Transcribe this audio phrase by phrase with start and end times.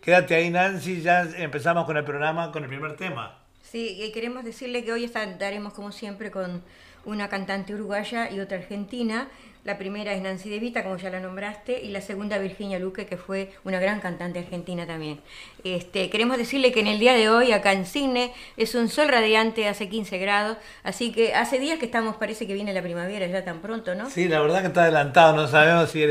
[0.00, 3.36] quédate ahí, Nancy, ya empezamos con el programa, con el primer tema.
[3.62, 6.62] Sí, y queremos decirle que hoy estaremos, como siempre, con
[7.04, 9.26] una cantante uruguaya y otra argentina.
[9.64, 13.06] La primera es Nancy De Vita, como ya la nombraste, y la segunda Virginia Luque,
[13.06, 15.22] que fue una gran cantante argentina también.
[15.64, 19.08] Este, queremos decirle que en el día de hoy, acá en Cine, es un sol
[19.08, 23.26] radiante, hace 15 grados, así que hace días que estamos, parece que viene la primavera
[23.26, 24.10] ya tan pronto, ¿no?
[24.10, 26.04] Sí, la verdad que está adelantado, no sabemos si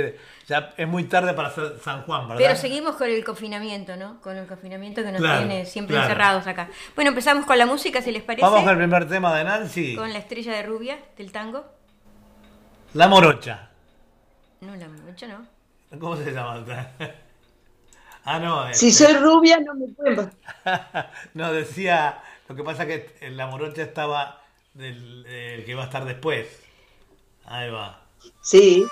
[0.48, 2.44] ya es muy tarde para San Juan, ¿verdad?
[2.44, 4.20] Pero seguimos con el confinamiento, ¿no?
[4.22, 6.70] Con el confinamiento que nos tiene siempre encerrados acá.
[6.96, 8.42] Bueno, empezamos con la música, si les parece.
[8.42, 9.96] Vamos con el primer tema de Nancy.
[9.96, 11.83] Con la estrella de rubia del tango.
[12.94, 13.70] La morocha.
[14.62, 15.48] No, la morocha no.
[16.00, 16.64] ¿Cómo se llama?
[18.24, 18.72] ah, no.
[18.72, 19.06] Si este.
[19.06, 20.30] soy rubia no me puedo.
[21.34, 24.44] no, decía, lo que pasa es que la morocha estaba
[24.76, 26.48] del que va a estar después.
[27.46, 28.00] Ahí va.
[28.42, 28.86] Sí.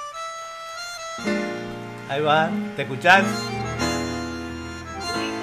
[2.09, 3.23] Ahí va, ¿te escuchás?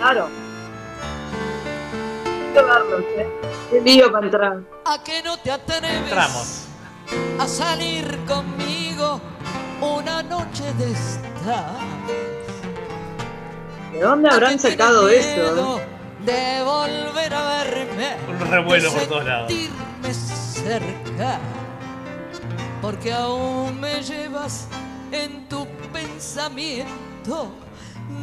[0.00, 0.28] Claro.
[3.18, 3.28] ¿eh?
[3.70, 4.60] Qué lío para entrar.
[4.84, 5.92] ¿A qué no te atreves?
[5.92, 6.67] Entramos
[7.38, 9.20] a salir conmigo
[9.80, 11.78] una noche de estar.
[13.92, 15.80] ¿De dónde habrán sacado eso?
[16.24, 18.16] De volver a verme.
[18.28, 19.52] Un revuelo por todos lados.
[20.12, 21.38] cerca.
[22.82, 24.68] Porque aún me llevas
[25.10, 27.52] en tu pensamiento.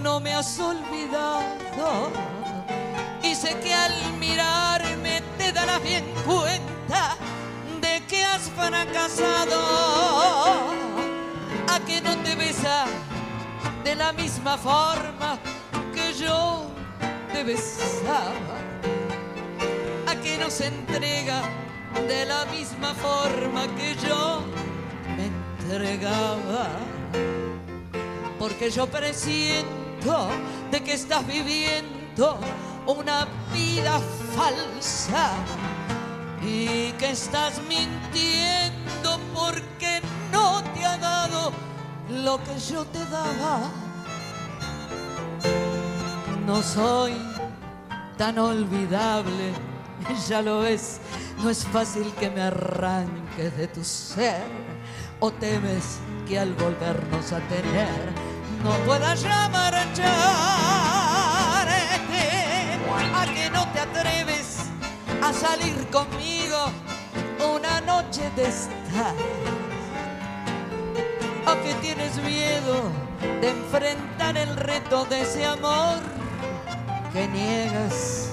[0.02, 2.12] No me has olvidado.
[3.24, 7.16] Y sé que al mirarme te darás bien cuenta
[8.08, 9.60] que has fracasado,
[11.68, 12.86] a que no te besa
[13.84, 15.40] de la misma forma
[15.94, 16.66] que yo
[17.32, 18.58] te besaba,
[20.08, 21.42] a que no se entrega
[22.08, 24.44] de la misma forma que yo
[25.16, 26.68] me entregaba,
[28.38, 30.30] porque yo presiento
[30.72, 32.40] de que estás viviendo
[32.86, 34.00] una vida
[34.36, 35.32] falsa
[36.46, 40.02] y que estás mintiendo porque
[40.32, 41.52] no te ha dado
[42.10, 43.72] lo que yo te daba.
[46.46, 47.14] No soy
[48.18, 49.54] tan olvidable,
[50.28, 51.00] ya lo es,
[51.44, 54.44] no es fácil que me arranques de tu ser
[55.20, 58.36] o temes que al volvernos a tener
[58.66, 60.02] no puedas ya marcharte,
[65.26, 66.72] a salir conmigo
[67.56, 69.16] una noche de estar.
[71.48, 72.92] ¿O que tienes miedo
[73.42, 75.98] de enfrentar el reto de ese amor
[77.12, 78.30] que niegas?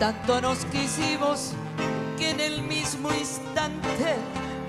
[0.00, 1.52] Tanto nos quisimos
[2.18, 4.16] que en el mismo instante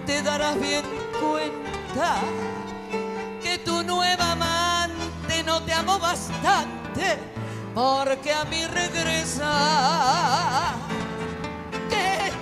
[0.05, 0.85] te darás bien
[1.19, 2.17] cuenta
[3.41, 7.17] que tu nueva amante no te amó bastante
[7.73, 9.47] porque a mí regresa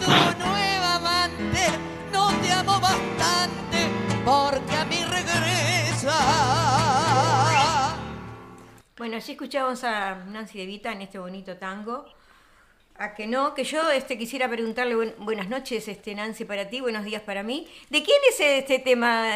[0.05, 1.63] tu nueva amante
[2.11, 3.89] no te amo bastante
[4.23, 6.17] porque a mí regresa.
[8.97, 12.05] Bueno, así escuchamos a Nancy De Vita en este bonito tango.
[12.97, 17.03] A que no, que yo este, quisiera preguntarle buenas noches, este, Nancy, para ti, buenos
[17.03, 17.67] días para mí.
[17.89, 19.27] ¿De quién es este tema?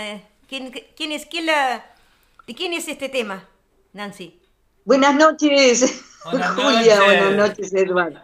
[0.48, 1.86] ¿Quién, quién es, quién la,
[2.48, 3.50] ¿De quién es este tema,
[3.92, 4.40] Nancy?
[4.86, 8.22] Buenas noches, Julia, buenas noches, hermano.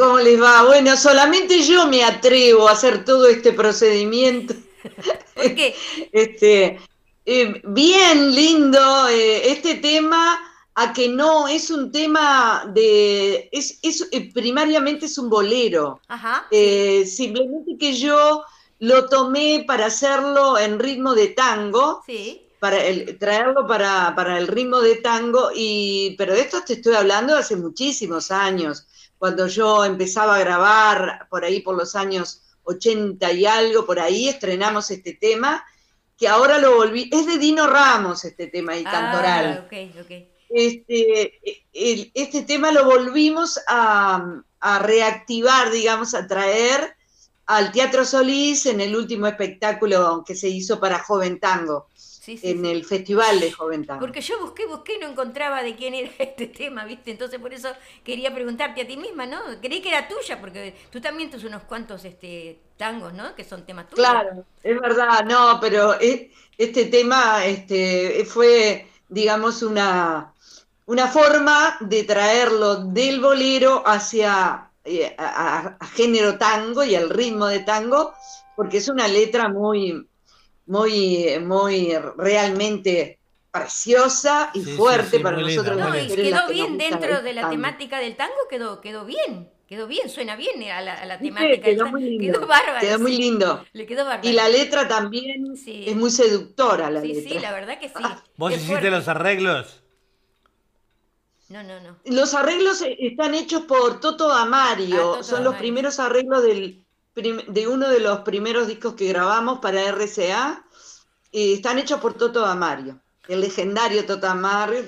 [0.00, 0.62] ¿Cómo les va?
[0.64, 4.54] Bueno, solamente yo me atrevo a hacer todo este procedimiento.
[5.34, 5.74] ¿Por qué?
[6.12, 6.80] este,
[7.26, 10.40] eh, bien lindo eh, este tema,
[10.74, 13.78] a que no es un tema de, es,
[14.10, 16.00] eh, primariamente es un bolero.
[16.08, 16.46] Ajá.
[16.50, 18.42] simplemente que yo
[18.78, 22.02] lo tomé para hacerlo en ritmo de tango.
[22.06, 22.46] Sí.
[22.58, 26.94] Para el, traerlo para, para el ritmo de tango, y, pero de esto te estoy
[26.94, 28.86] hablando hace muchísimos años
[29.20, 34.30] cuando yo empezaba a grabar por ahí por los años 80 y algo, por ahí
[34.30, 35.62] estrenamos este tema,
[36.16, 39.64] que ahora lo volví, es de Dino Ramos este tema y ah, Cantoral.
[39.66, 40.32] Okay, okay.
[40.48, 41.38] este,
[42.14, 46.96] este tema lo volvimos a, a reactivar, digamos, a traer
[47.44, 51.88] al Teatro Solís en el último espectáculo que se hizo para Joven Tango.
[52.26, 54.00] En el Festival de Joven Tango.
[54.00, 57.10] Porque yo busqué, busqué y no encontraba de quién era este tema, ¿viste?
[57.10, 57.68] Entonces por eso
[58.04, 59.38] quería preguntarte a ti misma, ¿no?
[59.60, 63.34] Creí que era tuya, porque tú también tienes unos cuantos este, tangos, ¿no?
[63.34, 64.06] Que son temas tuyos.
[64.06, 65.96] Claro, es verdad, no, pero
[66.58, 70.34] este tema este, fue, digamos, una,
[70.86, 77.60] una forma de traerlo del bolero hacia eh, a, género tango y al ritmo de
[77.60, 78.12] tango,
[78.56, 80.08] porque es una letra muy,
[80.70, 83.18] muy, muy realmente
[83.50, 85.76] preciosa y fuerte para nosotros.
[85.76, 89.50] No, y quedó bien dentro de la temática del tango, quedó, quedó bien.
[89.66, 91.62] Quedó bien, suena bien a la, temática.
[91.62, 92.38] quedó muy lindo.
[92.38, 92.80] Quedó bárbaro.
[92.80, 93.64] Quedó muy lindo.
[93.72, 94.28] Le quedó bárbaro.
[94.28, 96.90] Y la letra también es muy seductora.
[96.90, 97.30] La sí, letra.
[97.30, 97.94] sí, la verdad que sí.
[98.36, 99.80] ¿Vos hiciste los arreglos?
[101.50, 101.96] No, no, no.
[102.04, 105.18] Los arreglos eh, están hechos por Toto Amario.
[105.20, 106.84] Ah, Son los primeros arreglos del,
[107.22, 110.64] de uno de los primeros discos que grabamos para RCA.
[111.32, 113.00] Y están hechos por Toto Amario.
[113.28, 114.82] El legendario Toto Amario,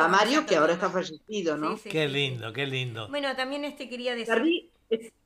[0.00, 1.78] Amario que ahora está fallecido, ¿no?
[1.82, 3.08] qué lindo, qué lindo.
[3.08, 4.70] Bueno, también este quería decir.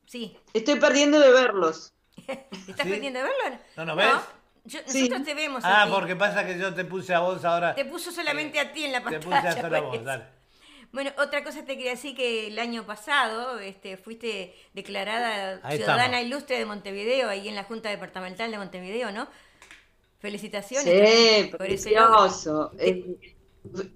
[0.05, 0.37] sí.
[0.53, 1.93] Estoy perdiendo de verlos.
[2.67, 3.59] ¿Estás perdiendo de verlos?
[3.77, 4.11] No, ¿no ves?
[4.65, 5.63] nosotros te vemos.
[5.65, 7.75] Ah, porque pasa que yo te puse a vos ahora.
[7.75, 9.19] Te puso solamente a ti en la pantalla.
[9.19, 10.42] Te puse a solo a vos, dale.
[10.93, 16.59] Bueno, otra cosa te quería decir que el año pasado este, fuiste declarada ciudadana ilustre
[16.59, 19.27] de Montevideo, ahí en la Junta Departamental de Montevideo, ¿no?
[20.19, 20.85] Felicitaciones.
[20.85, 22.71] Sí, precioso.
[22.77, 23.17] Eh,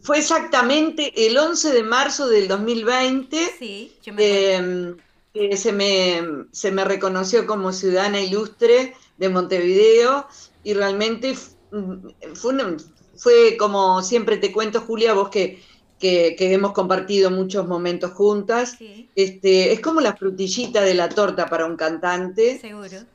[0.02, 4.98] fue exactamente el 11 de marzo del 2020 sí, em,
[5.34, 10.28] que se me, se me reconoció como ciudadana ilustre de Montevideo
[10.64, 12.78] y realmente fue,
[13.18, 15.62] fue como siempre te cuento, Julia, vos que
[16.00, 18.78] que, hemos compartido muchos momentos juntas.
[19.16, 22.62] Este, es como la frutillita de la torta para un cantante,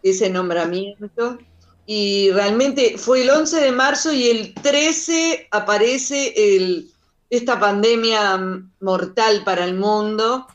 [0.03, 1.39] ese nombramiento.
[1.87, 6.91] Y realmente fue el 11 de marzo y el 13 aparece el,
[7.29, 10.47] esta pandemia mortal para el mundo.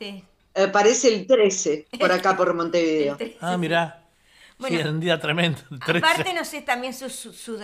[0.54, 3.16] Aparece el 13 por acá por Montevideo.
[3.40, 4.04] Ah, mira.
[4.58, 5.60] Bueno, un día tremendo.
[5.80, 7.58] Aparte, no sé, también sus su, su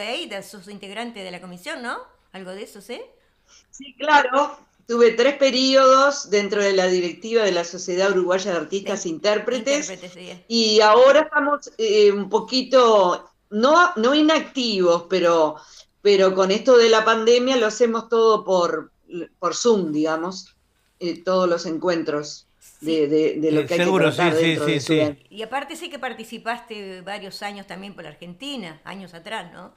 [0.49, 1.97] sus integrantes de la comisión, ¿no?
[2.33, 3.01] Algo de eso, ¿sí?
[3.75, 4.56] Sí, claro.
[4.87, 9.93] Tuve tres periodos dentro de la directiva de la Sociedad Uruguaya de Artistas e Intérpretes.
[10.47, 15.56] Y ahora estamos eh, un poquito, no, no inactivos, pero,
[16.03, 18.93] pero con esto de la pandemia lo hacemos todo por,
[19.41, 20.55] por Zoom, digamos,
[21.00, 22.47] eh, todos los encuentros.
[22.81, 27.00] De, de, lo que hay que tratar sí, sí, sí, Y aparte sé que participaste
[27.00, 29.73] varios años también por Argentina, años atrás, ¿no?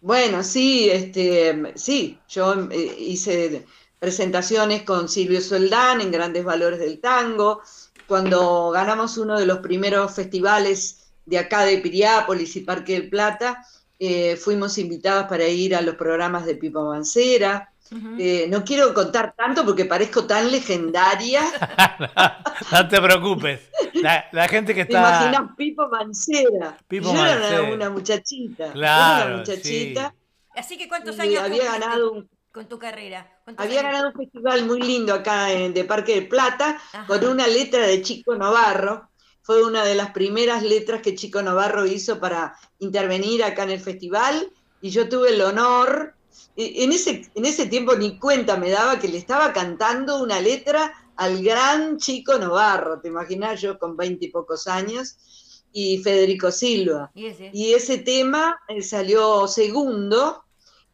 [0.00, 3.66] Bueno, sí, este, sí, yo eh, hice
[3.98, 7.60] presentaciones con Silvio Soldán en Grandes Valores del Tango,
[8.06, 13.62] cuando ganamos uno de los primeros festivales de acá de Piriápolis y Parque del Plata,
[13.98, 17.69] eh, fuimos invitados para ir a los programas de Pipa Mancera.
[18.18, 21.42] Eh, no quiero contar tanto porque parezco tan legendaria.
[22.72, 23.68] no te preocupes.
[23.94, 25.20] La, gente que está.
[25.20, 26.76] ¿Te imaginas Pipo Mancera?
[26.86, 28.72] Pipo Yo era una muchachita.
[28.72, 29.26] Claro.
[29.26, 30.14] Una muchachita.
[30.54, 33.28] Así que ¿cuántos años había ganado con tu carrera?
[33.56, 37.86] Había ganado un festival muy lindo acá en, de Parque del Plata con una letra
[37.86, 39.10] de Chico Navarro.
[39.42, 43.80] Fue una de las primeras letras que Chico Navarro hizo para intervenir acá en el
[43.80, 46.14] festival y yo tuve el honor
[46.60, 50.92] en ese, en ese tiempo ni cuenta me daba que le estaba cantando una letra
[51.16, 57.10] al gran Chico Novarro, te imaginas yo con veinte y pocos años, y Federico Silva.
[57.14, 57.98] ¿Y, ese?
[57.98, 60.44] tema eh, salió segundo,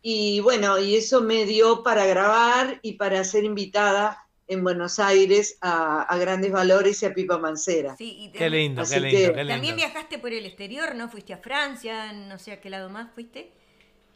[0.03, 5.59] y bueno, y eso me dio para grabar y para ser invitada en Buenos Aires
[5.61, 7.97] a, Grandes Valores y a Pipa Mancera.
[7.97, 9.47] qué lindo, qué lindo, qué lindo.
[9.47, 11.09] También viajaste por el exterior, ¿no?
[11.09, 13.53] Fuiste a Francia, no sé a qué lado más fuiste.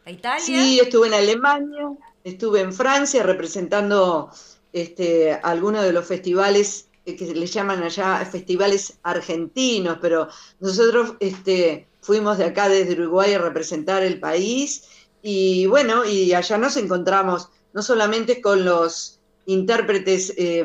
[0.04, 0.45] ¿A Italia?
[0.45, 1.92] Sí, estuve en Alemania,
[2.25, 4.30] estuve en Francia representando
[4.73, 10.28] este, algunos de los festivales eh, que le llaman allá festivales argentinos, pero
[10.61, 14.85] nosotros este, fuimos de acá desde Uruguay a representar el país
[15.23, 20.64] y bueno, y allá nos encontramos no solamente con los intérpretes eh,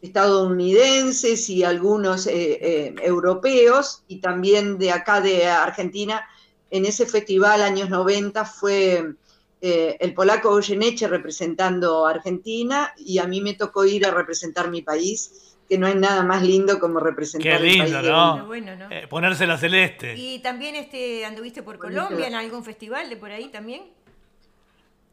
[0.00, 6.26] estadounidenses y algunos eh, europeos y también de acá de Argentina
[6.72, 9.14] en ese festival años 90 fue
[9.60, 14.70] eh, el polaco Goyeneche representando a Argentina y a mí me tocó ir a representar
[14.70, 18.78] mi país, que no hay nada más lindo como representar Qué lindo, el país.
[18.78, 18.90] ¿no?
[18.90, 20.14] Eh, ponerse la celeste.
[20.16, 23.82] Y también este, anduviste por Colombia en algún festival de por ahí también.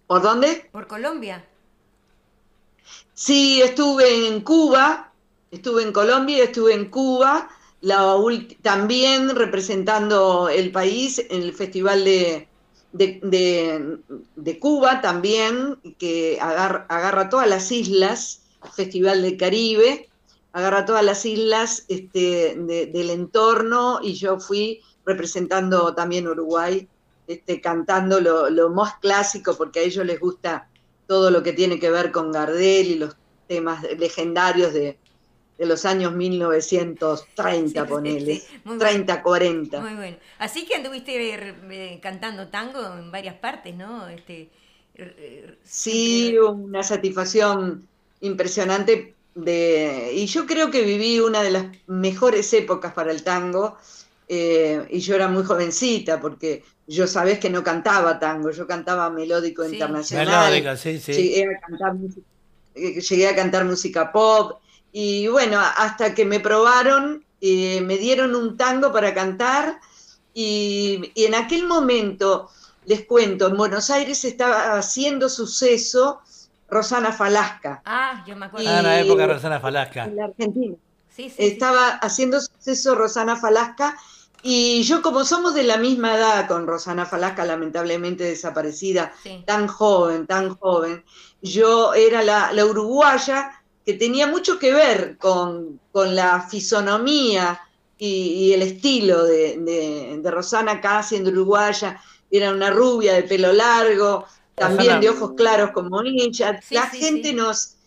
[0.08, 0.70] ¿Por dónde?
[0.72, 1.46] Por Colombia.
[3.14, 5.12] Sí, estuve en Cuba,
[5.52, 7.50] estuve en Colombia, estuve en Cuba,
[7.82, 8.16] la,
[8.62, 12.48] también representando el país en el Festival de,
[12.92, 18.42] de, Cuba también, que agarra, agarra, todas las islas,
[18.74, 20.10] Festival del Caribe,
[20.52, 26.88] agarra todas las islas este, del entorno y yo fui representando también Uruguay,
[27.28, 30.68] este, cantando lo, lo, más clásico, porque a ellos les gusta
[31.08, 33.16] todo lo que tiene que ver con Gardel y los
[33.48, 34.98] temas legendarios de,
[35.60, 38.42] de los años 1930, ponele,
[38.80, 39.80] 30, 40.
[39.82, 40.18] Muy bueno.
[40.38, 44.08] Así que anduviste eh, eh, cantando tango en varias partes, ¿no?
[44.08, 44.48] Este,
[45.62, 47.86] sí, una satisfacción
[48.22, 53.78] impresionante de, y yo creo que viví una de las mejores épocas para el tango,
[54.30, 59.10] eh, y yo era muy jovencita, porque yo sabés que no cantaba tango, yo cantaba
[59.10, 60.54] melódico internacional.
[60.54, 61.12] Melódico, sí, sí.
[61.12, 61.96] Llegué a cantar,
[62.76, 68.58] llegué a cantar música pop, y bueno, hasta que me probaron, eh, me dieron un
[68.58, 69.80] tango para cantar
[70.34, 72.50] y, en aquel momento,
[72.86, 76.22] les cuento, en Buenos Aires estaba haciendo suceso
[76.70, 77.82] Rosana Falasca.
[77.86, 78.70] Ah, yo me acuerdo.
[78.70, 80.06] ah, la época de Rosana Falasca.
[80.06, 80.76] En la Argentina.
[81.16, 83.98] Sí, sí, estaba haciendo suceso Rosana Falasca
[84.42, 89.12] y yo como somos de la misma edad con Rosana Falasca, lamentablemente desaparecida,
[89.46, 91.04] tan joven, tan joven,
[91.42, 93.59] yo era la, la uruguaya
[93.90, 97.60] que tenía mucho que ver con, la fisonomía
[97.98, 105.02] y, el estilo de, Rosana acá, siendo uruguaya, era una rubia de pelo largo, también
[105.02, 106.60] de ojos claros como ella.
[106.70, 107.78] la gente Nos,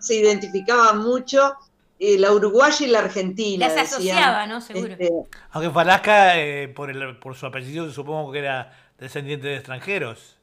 [0.00, 1.54] se identificaba mucho,
[1.98, 3.66] eh, la uruguaya y la argentina.
[3.66, 4.60] Las asociaba, ¿no?
[4.60, 4.92] Seguro.
[4.92, 5.10] Este,
[5.50, 10.37] Aunque Falasca, eh, por, el, por su apellido, supongo que era descendiente de extranjeros.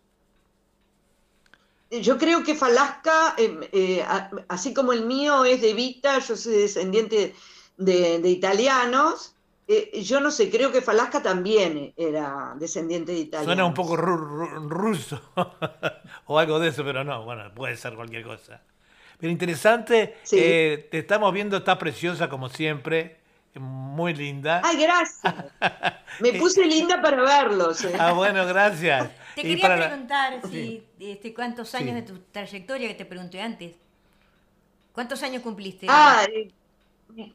[1.91, 4.03] Yo creo que Falasca, em, eh,
[4.47, 7.35] así como el mío es de Vita, yo soy descendiente
[7.77, 9.35] de, italianos,
[9.67, 13.45] eh, yo no sé, creo que Falasca también era descendiente de italianos.
[13.45, 15.21] Suena un poco ruso
[16.25, 18.61] o algo de eso, pero no, bueno, puede ser cualquier cosa.
[19.19, 23.17] Pero interesante, eh, te estamos viendo, está preciosa como siempre,
[23.55, 24.61] muy linda.
[24.63, 25.33] Ay, gracias.
[26.19, 27.87] Me puse linda para verlos.
[27.97, 29.09] Ah, bueno, gracias.
[29.35, 33.75] Te quería preguntar si, este, cuántos años de tu trayectoria que te pregunté antes.
[34.93, 35.87] ¿Cuántos años cumpliste?
[35.89, 36.49] Ah, eh,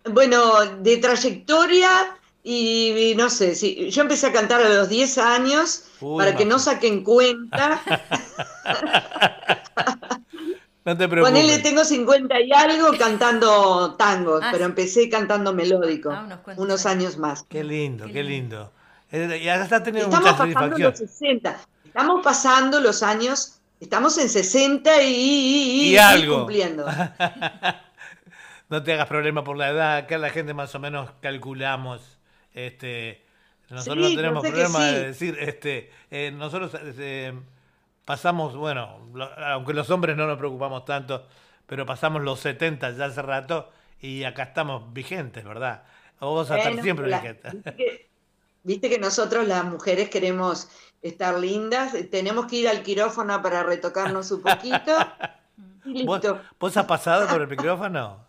[0.04, 5.84] bueno, de trayectoria y, no sé, si yo empecé a cantar a los 10 años
[6.16, 7.82] para que no saquen cuenta.
[10.86, 11.38] no te preocupes.
[11.38, 17.18] Ponele, tengo 50 y algo cantando tangos, ah, pero empecé cantando melódico ah, unos, años.
[17.18, 17.42] más.
[17.42, 18.72] Qué lindo, qué, lindo.
[19.12, 21.60] Eh, y ahora está teniendo Estamos pasando los 60.
[21.90, 26.38] Estamos pasando los años, estamos en 60 y, y, algo.
[26.38, 26.86] cumpliendo.
[28.68, 32.00] no te hagas problema por la edad, acá la gente más o menos calculamos.
[32.54, 33.24] Este,
[33.70, 37.34] nosotros no tenemos problema de decir, este, eh, nosotros este,
[38.04, 41.26] pasamos, bueno, aunque los hombres no nos preocupamos tanto,
[41.66, 45.82] pero pasamos los 70 ya hace rato y acá estamos vigentes, ¿verdad?
[46.20, 47.52] O vos a estar siempre vigentes.
[48.62, 50.68] Viste que nosotros las mujeres queremos
[51.02, 54.96] estar lindas, tenemos que ir al quirófano para retocarnos un poquito.
[56.58, 58.26] ¿Vos, has pasado por el micrófono?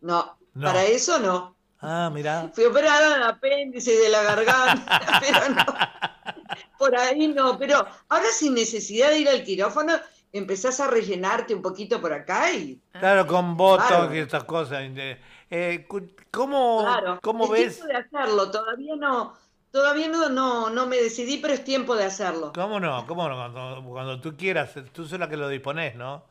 [0.00, 1.56] No, para eso no.
[1.80, 2.50] Ah, mira.
[2.54, 5.64] Fui operada del apéndice de la garganta, pero no.
[6.78, 9.94] Por ahí no, pero ahora sin necesidad de ir al quirófano,
[10.32, 12.80] empezás a rellenarte un poquito por acá y...
[12.92, 14.82] Claro, con votos y estas cosas.
[15.50, 15.86] Eh,
[16.30, 17.84] ¿Cómo, claro, ¿cómo es ves?
[17.84, 19.34] De hacerlo, todavía no,
[19.76, 22.50] todavía no, no, no me decidí, pero es tiempo de hacerlo.
[22.54, 23.06] ¿Cómo no?
[23.06, 23.84] ¿Cómo no?
[23.84, 26.24] Cuando, tú quieras, tú sos la que lo dispones, ¿no?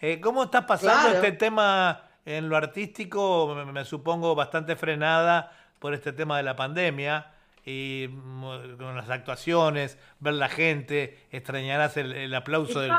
[0.00, 3.54] Eh, ¿Cómo estás pasando este tema en lo artístico?
[3.70, 7.32] Me, supongo bastante frenada por este tema de la pandemia
[7.66, 12.92] y con las actuaciones, ver la gente, extrañarás el, aplauso del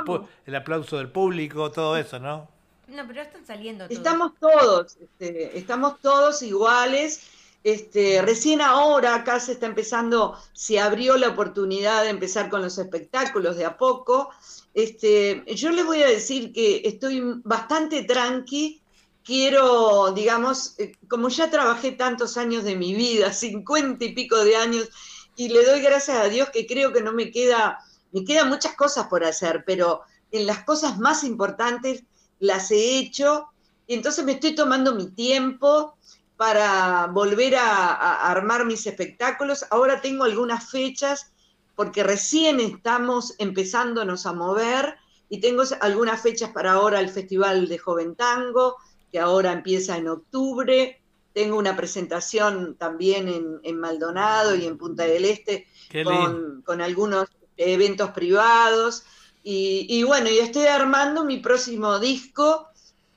[0.46, 2.48] el aplauso del público, todo eso, ¿no?
[2.88, 3.98] No, pero están saliendo todos.
[3.98, 7.32] Estamos todos, este, estamos todos iguales.
[7.64, 12.78] Este, recién ahora acá se está empezando, se abrió la oportunidad de empezar con los
[12.78, 14.30] espectáculos de a poco.
[14.74, 18.82] Este, yo les voy a decir que estoy bastante tranqui.
[19.24, 24.56] Quiero, digamos, eh, como ya trabajé tantos años de mi vida, cincuenta y pico de
[24.56, 24.90] años,
[25.36, 27.80] y le doy gracias a Dios que creo que no me queda,
[28.12, 32.04] me quedan muchas cosas por hacer, pero en las cosas más importantes
[32.40, 33.48] las he hecho
[33.88, 35.97] y entonces me estoy tomando mi tiempo
[36.38, 39.66] para volver a, armar mis espectáculos.
[39.72, 41.34] Ahora tengo algunas fechas
[41.76, 44.96] porque recién estamos empezándonos a mover,
[45.30, 48.78] y tengo algunas fechas para ahora el Festival de Joven Tango,
[49.12, 51.02] que ahora empieza en octubre.
[51.34, 55.68] Tengo una presentación también en, Maldonado y en Punta del Este
[56.66, 57.28] con, algunos
[57.58, 59.04] eventos privados.
[59.44, 62.68] Y, bueno, y estoy armando mi próximo disco,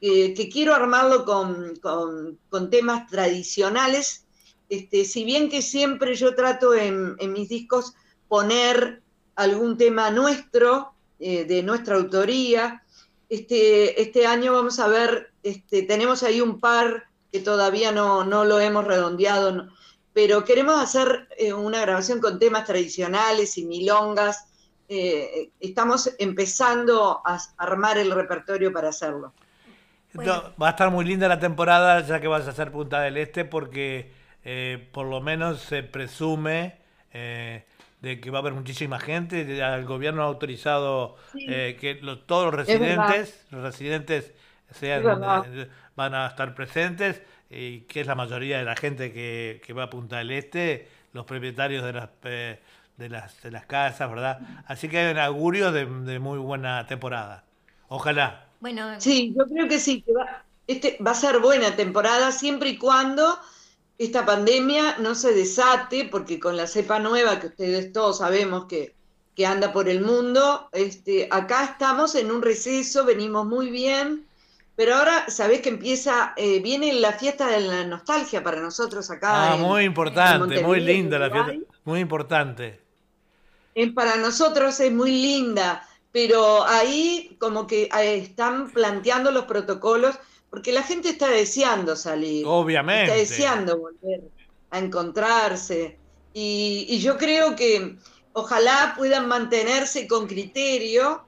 [0.02, 4.24] eh, que quiero armarlo con, temas tradicionales.
[4.70, 7.94] Este, si bien que siempre yo trato en, mis discos
[8.26, 9.02] poner
[9.34, 12.82] algún tema nuestro, eh, de nuestra autoría.
[13.28, 18.44] Este, este año vamos a ver, este, tenemos ahí un par que todavía no, no
[18.44, 19.68] lo hemos redondeado,
[20.14, 24.46] pero queremos hacer eh, una grabación con temas tradicionales y milongas.
[25.60, 29.32] Estamos empezando a armar el repertorio para hacerlo.
[30.18, 33.44] Va a estar muy linda la temporada ya que vas a hacer Punta del Este
[33.44, 34.12] porque
[34.92, 36.78] por lo menos se presume
[38.00, 39.42] de que va a haber muchísima gente.
[39.60, 41.16] El gobierno ha autorizado
[41.48, 44.32] eh, que todos los residentes, los residentes
[44.70, 49.72] sean, eh, van a estar presentes y que es la mayoría de la gente que,
[49.72, 52.60] va a Punta del Este, los propietarios de las, eh,
[52.96, 54.40] de las, de las casas, ¿verdad?
[54.66, 55.86] Así que hay un augurio de,
[56.18, 57.44] muy buena temporada.
[57.88, 58.46] Ojalá.
[58.60, 62.70] Bueno, sí, yo creo que sí, que va, este, va a ser buena temporada siempre
[62.70, 63.38] y cuando
[64.00, 68.94] esta pandemia no se desate, porque con la cepa nueva que ustedes todos sabemos que,
[69.46, 74.26] anda por el mundo, este, acá estamos en un receso, venimos muy bien,
[74.76, 79.54] pero ahora sabés que empieza, eh, viene la fiesta de la nostalgia para nosotros acá.
[79.54, 82.80] Ah, muy importante, muy linda la fiesta, muy importante.
[83.94, 90.18] para nosotros es muy linda, pero ahí como que eh, están planteando los protocolos
[90.50, 92.44] porque la gente está deseando salir.
[92.46, 93.04] Obviamente.
[93.04, 94.20] Está deseando volver
[94.70, 95.98] a encontrarse.
[96.32, 97.96] Y, yo creo que
[98.32, 101.24] ojalá puedan mantenerse con criterio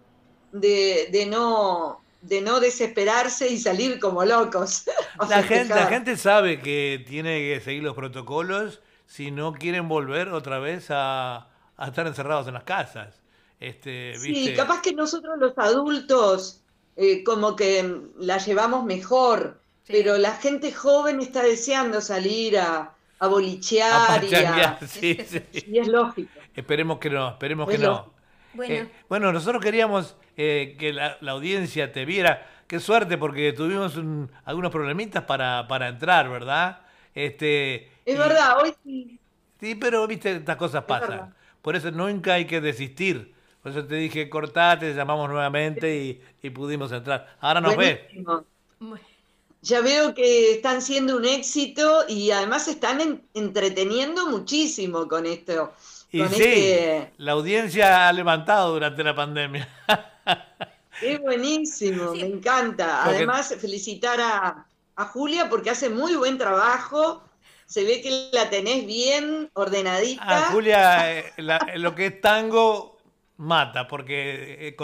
[0.52, 4.84] de, no de no desesperarse y salir como locos.
[5.28, 10.28] La gente, la gente sabe que tiene que seguir los protocolos si no quieren volver
[10.28, 11.48] otra vez a,
[11.86, 13.21] estar encerrados en las casas.
[13.62, 16.62] Este, Sí, capaz que nosotros los adultos
[16.96, 23.26] eh, como que la llevamos mejor, pero la gente joven está deseando salir a, a
[23.28, 25.16] bolichear y, a, sí,
[25.52, 26.28] y es lógico.
[26.56, 28.12] Esperemos que no, esperemos que no.
[28.52, 28.74] Bueno.
[28.74, 32.46] Eh, bueno, nosotros queríamos eh, que la, audiencia te viera.
[32.66, 33.94] Qué suerte, porque tuvimos
[34.44, 36.80] algunos problemitas para, para entrar, ¿verdad?
[37.14, 39.18] Este, es verdad, hoy sí.
[39.60, 41.32] Sí, pero viste, estas cosas pasan.
[41.62, 43.32] Por eso nunca hay que desistir.
[43.62, 47.36] Por eso te dije, cortate, te llamamos nuevamente y, pudimos entrar.
[47.40, 48.00] Ahora nos ves.
[49.60, 55.72] Ya veo que están siendo un éxito y además están entreteniendo muchísimo con esto.
[56.10, 59.68] Y sí, este la audiencia ha levantado durante la pandemia.
[61.00, 63.04] Es buenísimo, me encanta.
[63.04, 64.66] Además, felicitar a,
[65.12, 67.24] Julia porque hace muy buen trabajo.
[67.66, 70.22] Se ve que la tenés bien ordenadita.
[70.24, 71.32] Ah, Julia, eh,
[71.76, 72.91] lo que es tango,
[73.36, 74.76] mata, porque eh,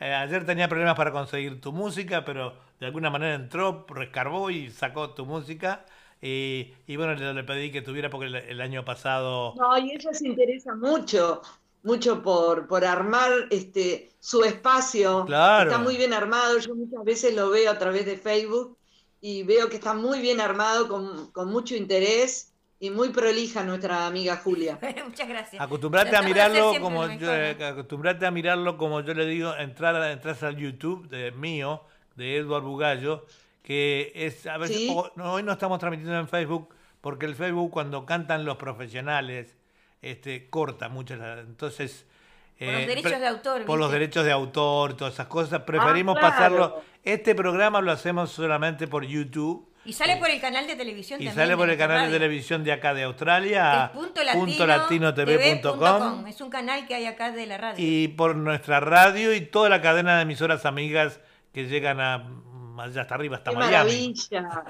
[0.00, 4.70] eh, ayer tenía problemas para conseguir tu música, pero de alguna manera entró, rescarbó y
[4.70, 5.84] sacó tu música.
[6.24, 9.54] Y, bueno, le, pedí que tuviera porque el, año pasado...
[9.56, 11.42] No, y ella se interesa mucho,
[11.82, 15.24] mucho por, por armar este su espacio.
[15.24, 15.68] Claro.
[15.68, 18.78] Está muy bien armado, yo muchas veces lo veo a través de Facebook
[19.20, 22.51] y veo que está muy bien armado, con, con mucho interés
[22.82, 24.76] y muy prolija nuestra amiga Julia.
[25.04, 25.62] Muchas gracias.
[25.62, 27.30] Acostumbrate a mirarlo como yo,
[27.64, 31.84] acostumbrate a mirarlo como yo le digo, entrar entras al YouTube de mío,
[32.16, 33.24] de Eduardo Bugallo,
[33.62, 38.44] que es a veces hoy no estamos transmitiendo en Facebook porque el Facebook cuando cantan
[38.44, 39.54] los profesionales
[40.00, 42.04] este corta mucho entonces
[42.58, 43.64] por los eh, derechos de autor.
[43.64, 45.62] Por los derechos de autor, todas esas cosas.
[45.62, 46.82] Preferimos ah, pasarlo.
[47.04, 51.28] Este programa lo hacemos solamente por YouTube y sale por el canal de televisión y
[51.28, 54.22] sale por el canal de televisión de acá de Australia, punto
[54.66, 56.26] latino, TV.com.
[56.26, 57.84] Es un canal que hay acá de la radio.
[57.84, 61.20] Y por nuestra radio y toda la cadena de emisoras amigas
[61.52, 62.28] que llegan a
[62.78, 64.64] allá hasta arriba, hasta Qué maravilla.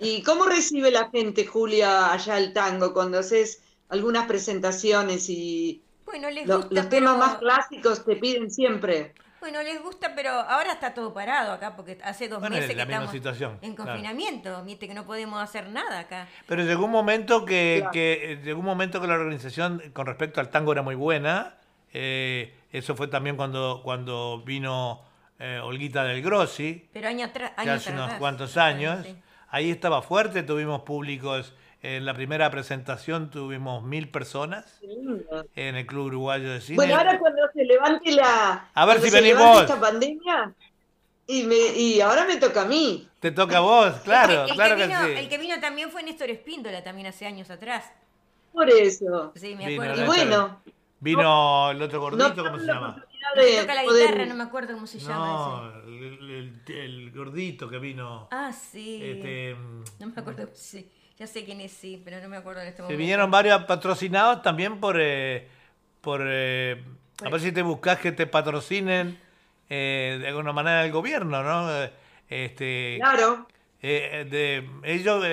[0.00, 6.30] ¿Y cómo recibe la gente, Julia, allá el tango cuando haces algunas presentaciones y bueno,
[6.30, 9.14] les los, los temas más clásicos te piden siempre?
[9.44, 13.14] Bueno, les gusta, pero ahora está todo parado acá porque hace dos meses que estamos
[13.60, 16.26] en confinamiento, viste que no podemos hacer nada acá.
[16.46, 20.48] Pero llegó un momento que, que llegó un momento que la organización con respecto al
[20.48, 21.56] tango era muy buena.
[21.92, 25.02] Eh, eso fue también cuando cuando vino
[25.38, 26.88] eh, Olguita del Grossi.
[26.94, 29.06] Pero año atrás, hace unos cuantos años.
[29.50, 31.52] Ahí estaba fuerte, tuvimos públicos
[31.84, 34.80] en la primera presentación tuvimos mil personas
[35.54, 36.76] en el Club Uruguayo de Cine.
[36.76, 40.54] Bueno, ahora cuando se levante la a ver si esta pandemia
[41.26, 43.06] y, me, y ahora me toca a mí.
[43.20, 45.10] Te toca a vos, claro, claro que, vino, sí.
[45.12, 47.92] El que vino también fue Néstor Espíndola, también hace años atrás.
[48.50, 49.32] Por eso.
[49.34, 50.02] Sí, me acuerdo.
[50.02, 50.60] y bueno.
[51.00, 53.04] Vino el otro gordito, ¿cómo se llama?
[53.60, 55.82] toca la guitarra, no me acuerdo cómo se llama.
[55.84, 55.92] No,
[56.66, 58.28] el, gordito que vino.
[58.30, 59.00] Ah, sí.
[59.02, 59.54] Este,
[59.98, 60.90] no me acuerdo, sí.
[61.18, 62.94] Ya sé quién es, sí, pero no me acuerdo en este momento.
[62.94, 64.96] Se vinieron varios patrocinados también por.
[65.00, 65.46] Eh,
[66.00, 66.82] por eh,
[67.24, 69.18] a ver si te buscas que te patrocinen
[69.70, 71.70] eh, de alguna manera el gobierno, ¿no?
[72.28, 73.46] Este, claro.
[73.80, 75.24] de, ellos,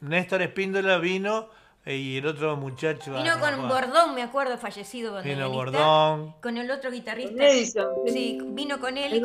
[0.00, 1.48] Néstor Espíndola vino
[1.84, 3.12] y el otro muchacho.
[3.14, 5.20] Vino ah, con Bordón, me acuerdo, fallecido.
[5.20, 6.36] Vino Bordón.
[6.40, 7.44] Con el otro guitarrista.
[8.06, 9.22] Sí, vino con él.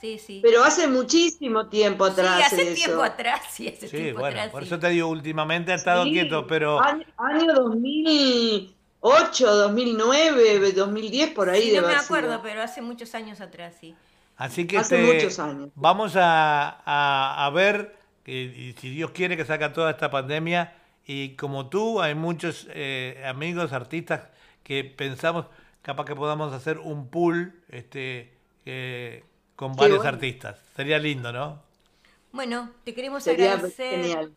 [0.00, 0.40] Sí, sí.
[0.42, 2.48] Pero hace muchísimo tiempo atrás.
[2.50, 6.04] Sí, hace tiempo atrás, sí, hace sí, bueno, Por eso te digo, últimamente ha estado
[6.04, 6.80] quieto, pero.
[6.80, 11.70] Año, año 2008, 2009, 2010, por ahí.
[11.70, 13.94] Sí, no me acuerdo, pero hace muchos años atrás, sí.
[14.36, 15.70] Así que hace muchos años.
[15.74, 20.74] vamos a, a, a ver, que, si Dios quiere que saca toda esta pandemia
[21.06, 24.28] y como tú, hay muchos eh, amigos, artistas
[24.62, 25.46] que pensamos
[25.80, 29.22] capaz que podamos hacer un pool este, eh,
[29.56, 30.58] con varios artistas.
[30.76, 31.60] Sería lindo, ¿no?
[32.32, 34.30] Bueno, te queremos agradecer,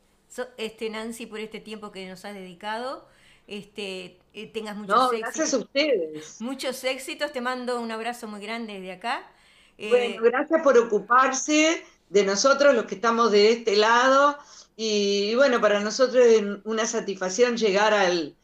[0.58, 3.08] este, Nancy, por este tiempo que nos has dedicado.
[3.46, 6.40] Este, eh, tengas muchos no, Gracias a ustedes.
[6.40, 7.32] Muchos éxitos.
[7.34, 9.30] Te mando un abrazo muy grande desde acá.
[9.78, 14.38] bueno, gracias por ocuparse de nosotros, los que estamos de este lado.
[14.78, 18.36] Y bueno, para nosotros es una satisfacción llegar al,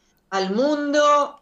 [0.54, 1.40] mundo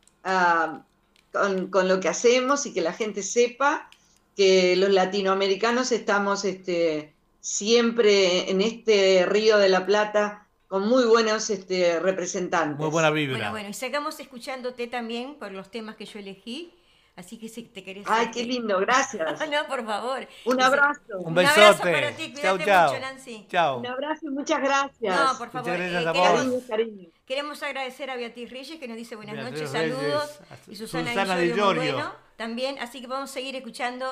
[1.32, 3.90] con, lo que hacemos y que la gente sepa
[4.36, 11.50] que los latinoamericanos estamos este, siempre en este río de la Plata con muy buenos
[11.50, 12.78] este, representantes.
[12.78, 13.36] Muy buena vibra.
[13.36, 16.74] Bueno, bueno, y sigamos escuchándote también por los temas que yo elegí.
[17.16, 18.04] Así que si te querés.
[18.08, 19.38] Ay, qué lindo, gracias.
[19.50, 20.26] no, por favor.
[20.46, 21.00] Un abrazo.
[21.18, 21.60] Un besote.
[21.60, 23.46] Un abrazo para ti, cuídate chau, mucho, Nancy.
[23.78, 25.16] Un abrazo y muchas gracias.
[25.16, 25.70] No, por favor.
[25.70, 27.08] Muchas gracias eh, Cariño, cariño.
[27.24, 30.40] Queremos agradecer a Beatriz Reyes que nos dice buenas noches, saludos.
[30.66, 31.92] Y Susana, Susana de Giorgio.
[31.92, 34.06] Bueno, también, así que vamos a seguir escuchando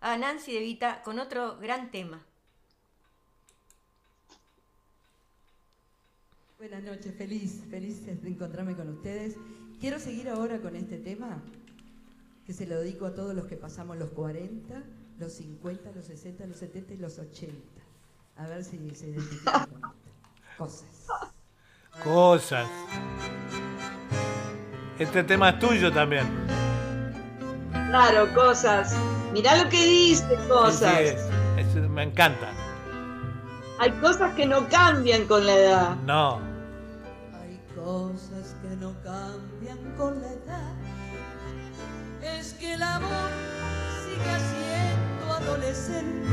[0.00, 2.22] a Nancy De Vita con otro gran tema.
[6.58, 9.36] Buenas noches, feliz, feliz de encontrarme con ustedes.
[9.80, 11.40] Quiero seguir ahora con este tema
[12.44, 14.82] que se lo dedico a todos los que pasamos los 40,
[15.18, 17.54] los 50, los 60, los 70 y los 80.
[18.38, 19.92] A ver si se identifican con
[20.56, 21.06] Cosas.
[22.02, 22.68] Cosas.
[24.98, 26.57] Este tema es tuyo también.
[27.88, 28.94] Claro, cosas.
[29.32, 31.16] Mirá lo que dice, cosas.
[31.90, 32.48] me encanta.
[33.80, 35.96] Hay cosas que no cambian con la edad.
[36.04, 36.40] No.
[37.40, 40.78] Hay cosas que no cambian con la edad
[42.36, 43.30] es que el amor
[44.04, 46.28] sigue siendo adolescente,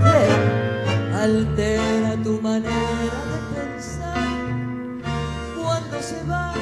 [1.13, 4.17] altera tu manera de pensar
[5.55, 6.53] cuando se va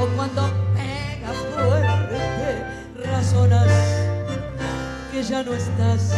[0.00, 0.42] o cuando
[0.74, 1.77] pega fuerte,
[3.18, 3.66] razonas
[5.10, 6.14] que ya no estás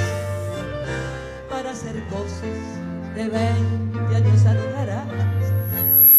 [1.49, 2.61] para hacer cosas
[3.15, 5.07] de 20 años atrás,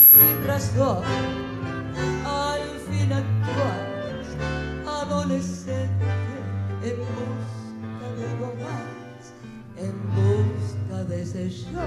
[0.09, 1.03] sin razón,
[2.25, 3.81] al fin actual
[4.87, 6.05] adolescente
[6.81, 9.21] en busca de algo más,
[9.77, 11.85] en busca de ese yo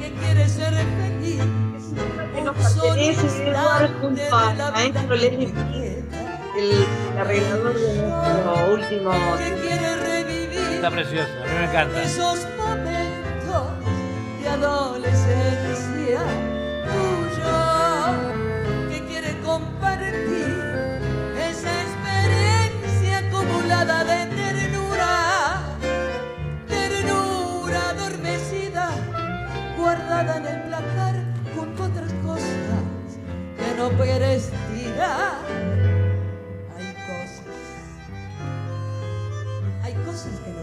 [0.00, 1.42] que quiere ser feliz.
[2.34, 5.02] Un solo instante de la vida
[6.58, 6.86] el
[7.18, 9.12] arreglador de nuestro último.
[10.74, 12.02] Está precioso, a mí me encanta.
[12.02, 13.66] Esos momentos
[14.40, 16.20] de adolescencia
[16.92, 17.54] tuyo
[18.90, 20.58] que quiere compartir
[23.88, 25.62] de ternura,
[26.68, 28.90] ternura adormecida,
[29.76, 31.14] guardada en el placar
[31.54, 33.18] junto a otras cosas
[33.56, 35.47] que no puedes tirar.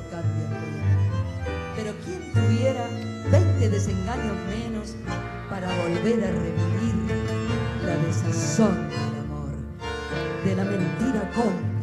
[0.10, 1.06] Cosas que no cambian,
[1.76, 2.88] pero ¿quién tuviera
[3.32, 4.96] 20 desengaños menos
[5.50, 6.96] para volver a revivir
[7.84, 9.52] la desazón del amor,
[10.44, 11.76] de la mentira cómplice?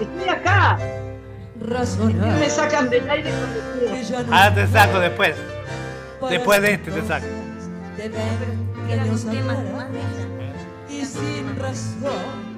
[0.00, 0.78] Estoy acá.
[1.60, 2.38] Razonar.
[2.38, 5.34] Me sacan del aire cuando Ahora te saco después.
[6.28, 7.26] Después de este te saco.
[7.96, 8.64] De ver
[9.06, 9.56] los temas
[10.88, 12.54] y sin razón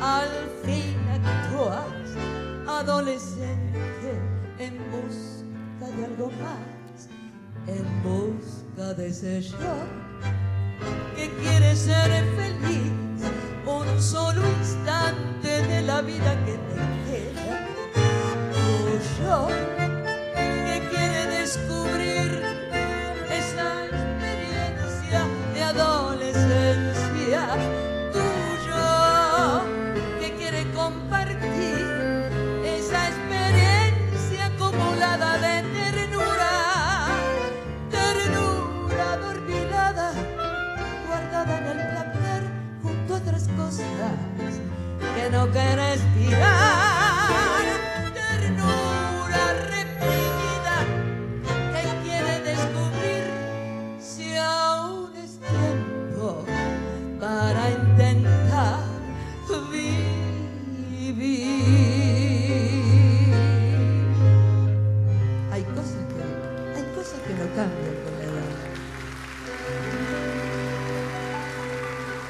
[0.00, 0.28] al
[0.64, 1.97] fin actúas
[2.78, 4.10] adolescente
[4.58, 7.08] en busca de algo más
[7.66, 9.74] en busca de ese yo
[11.16, 12.92] que quiere ser feliz
[13.66, 17.66] un solo instante de la vida que te queda.
[18.52, 19.48] Tu yo
[20.64, 22.17] que quiere descubrir
[45.28, 47.64] que no quieres tirar,
[48.14, 50.76] ternura reprimida
[51.72, 53.24] que quiere descubrir
[54.00, 56.44] si aún es tiempo
[57.20, 58.78] para intentar
[59.70, 59.98] vivir.
[65.52, 66.22] Hay cosas que,
[66.76, 68.52] hay cosas que no cambian con la edad.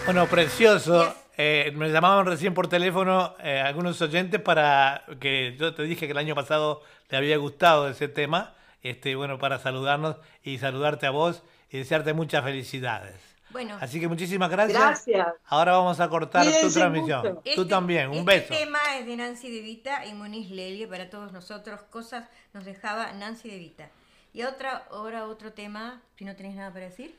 [0.05, 1.18] Bueno, precioso.
[1.41, 6.11] Eh, me llamaban recién por teléfono eh, algunos oyentes para que yo te dije que
[6.11, 11.11] el año pasado te había gustado ese tema, este, bueno, para saludarnos y saludarte a
[11.11, 13.15] vos y desearte muchas felicidades.
[13.51, 14.81] Bueno, así que muchísimas gracias.
[14.81, 15.29] Gracias.
[15.47, 17.23] Ahora vamos a cortar tu transmisión.
[17.23, 18.53] Tú este, también, un este beso.
[18.53, 21.83] Este tema es de Nancy De Vita y Moniz Lelie para todos nosotros.
[21.85, 23.91] Cosas nos dejaba Nancy De Vita.
[24.33, 27.17] Y otra, ahora otro tema, si no tenés nada para decir.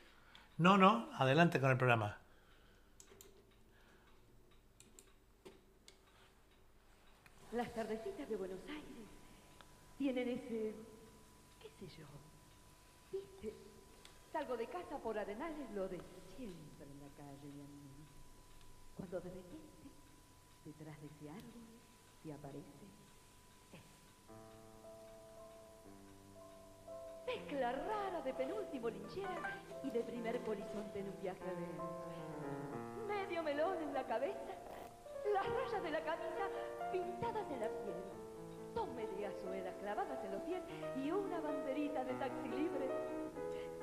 [0.58, 2.18] No, no, adelante con el programa.
[7.52, 9.08] Las tardecitas de Buenos Aires
[9.98, 10.72] tienen ese,
[11.60, 12.06] qué sé yo,
[13.10, 13.52] viste,
[14.32, 16.00] salgo de casa por Arenales, lo de
[16.36, 17.90] siempre en la calle en mí.
[18.96, 19.88] Cuando de repente,
[20.64, 21.66] detrás de ese árbol,
[22.22, 22.90] te aparece
[27.26, 31.66] Mezcla rara de penúltimo linchera y de primer polizonte en un viaje de
[33.06, 34.69] Medio melón en la cabeza
[35.32, 36.44] las rayas de la camisa
[36.92, 37.94] pintadas en la piel,
[38.74, 40.62] dos medias suelas clavadas en los pies
[40.96, 42.88] y una banderita de taxi libre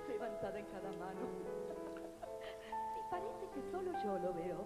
[0.07, 1.21] levantada en cada mano.
[2.97, 4.65] y parece que solo yo lo veo,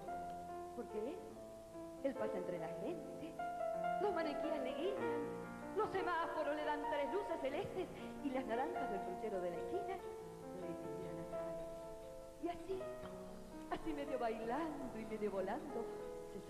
[0.75, 1.15] porque
[2.03, 3.33] él, pasa entre la gente,
[4.01, 4.95] los manequíes le guían,
[5.77, 7.87] los semáforos le dan tres luces celestes
[8.23, 9.95] y las naranjas del crucero de la esquina
[10.61, 11.61] le tiran alas.
[12.43, 12.79] Y así,
[13.69, 15.85] así medio bailando y medio volando,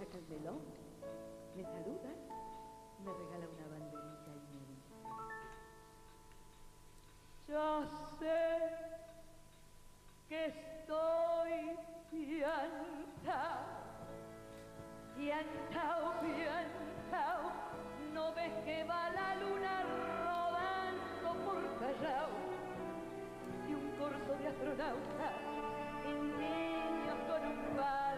[0.01, 0.61] saca el melón,
[1.55, 2.09] me saluda,
[3.05, 4.93] me regala una banderita y me dice,
[7.47, 7.85] yo
[8.17, 8.41] sé
[10.27, 11.77] que estoy
[12.09, 13.61] piantao,
[15.15, 17.51] piantao, piantao,
[18.11, 19.83] no ves que va la luna
[20.25, 22.29] rodando por Callao
[23.69, 25.33] y un corso de astronautas
[26.05, 28.10] en niños con un palo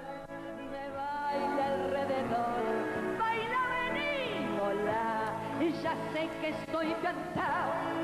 [5.83, 8.02] ya sé que estoy cantado,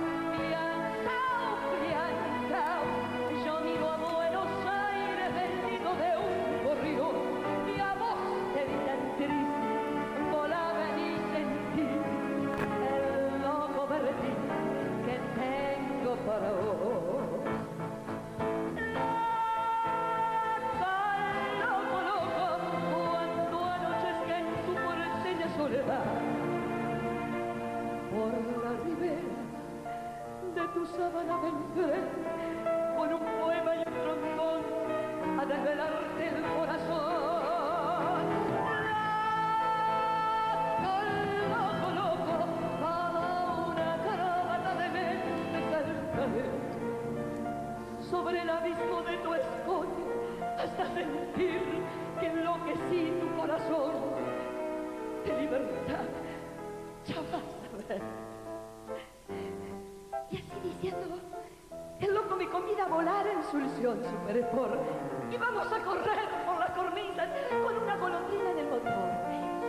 [64.29, 67.27] Y vamos a correr por las cornisas
[67.63, 69.09] con una golondrina en el motor.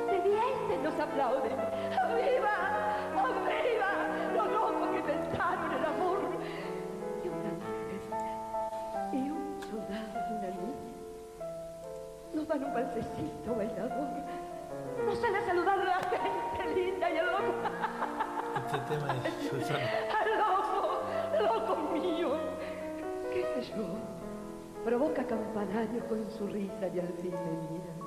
[0.07, 1.59] De dientes nos aplauden.
[1.59, 2.51] ¡Arriba!
[3.17, 3.91] ¡Arriba!
[4.37, 6.19] Los locos que pensaron el amor.
[7.25, 8.01] Y una mujer
[9.15, 10.91] y un soldado y una niña
[12.35, 14.09] nos dan un balsecito bailador
[15.07, 17.55] no sale a saludar a la gente linda y el loco.
[18.67, 19.89] Este tema es Susana.
[20.21, 21.01] Al loco,
[21.41, 22.35] loco mío.
[23.33, 24.20] ¿Qué sé yo?
[24.85, 28.00] Provoca campanario con su risa y al fin me mira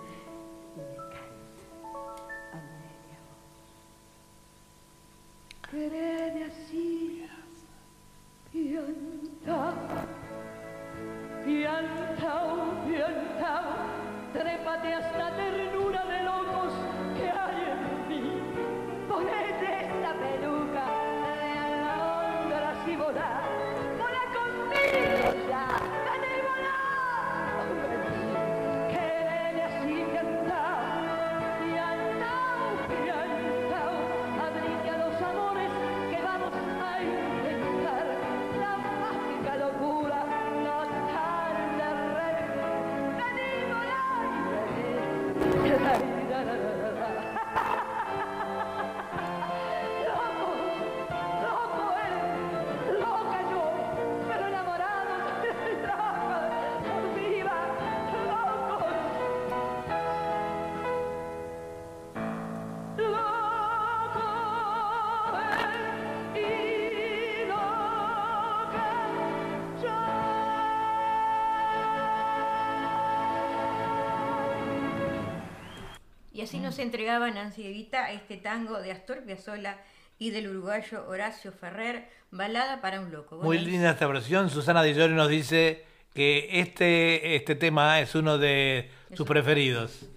[76.73, 79.77] nos entregaba Nancy Evita este tango de Astor Piazzolla
[80.17, 83.37] y del uruguayo Horacio Ferrer, Balada para un loco.
[83.37, 84.49] Muy linda esta versión.
[84.49, 90.07] Susana Di nos dice que este, este tema es uno de sus preferidos.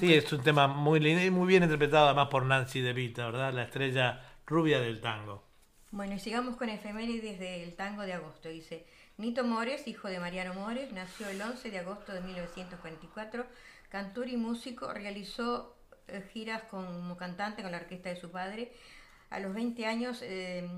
[0.00, 3.26] Sí, es un tema muy lindo y muy bien interpretado además por Nancy De Vita,
[3.26, 3.52] ¿verdad?
[3.52, 5.44] La estrella rubia del tango.
[5.92, 8.48] Bueno, y sigamos con efemérides del tango de agosto.
[8.48, 8.86] Dice,
[9.18, 13.46] Nito Mores, hijo de Mariano Mores, nació el 11 de agosto de 1944
[13.90, 15.76] Cantor y músico, realizó
[16.06, 18.72] eh, giras como cantante con la orquesta de su padre.
[19.30, 20.68] A los 20 años eh,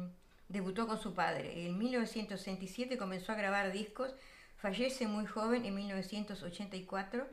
[0.48, 1.66] debutó con su padre.
[1.66, 4.14] En 1967 comenzó a grabar discos.
[4.56, 7.26] Fallece muy joven en 1984,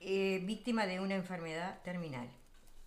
[0.00, 2.28] eh, víctima de una enfermedad terminal.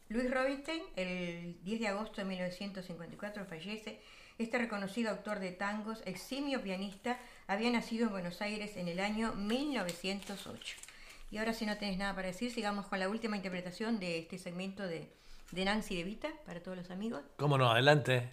[0.08, 4.00] Luis Robinstein, el 10 de agosto de 1954, fallece.
[4.38, 9.34] Este reconocido autor de tangos, eximio pianista, había nacido en Buenos Aires en el año
[9.34, 10.76] 1908.
[11.32, 14.38] Y ahora si no tenés nada para decir, sigamos con la última interpretación de este
[14.38, 15.10] segmento de,
[15.52, 17.22] de Nancy de Vita para todos los amigos.
[17.38, 17.70] ¿Cómo no?
[17.72, 18.30] Adelante.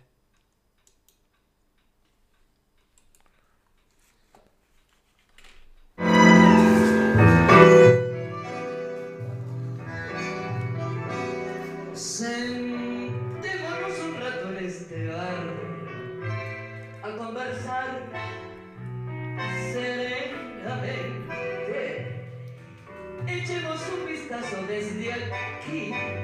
[24.62, 26.23] Desde aquí a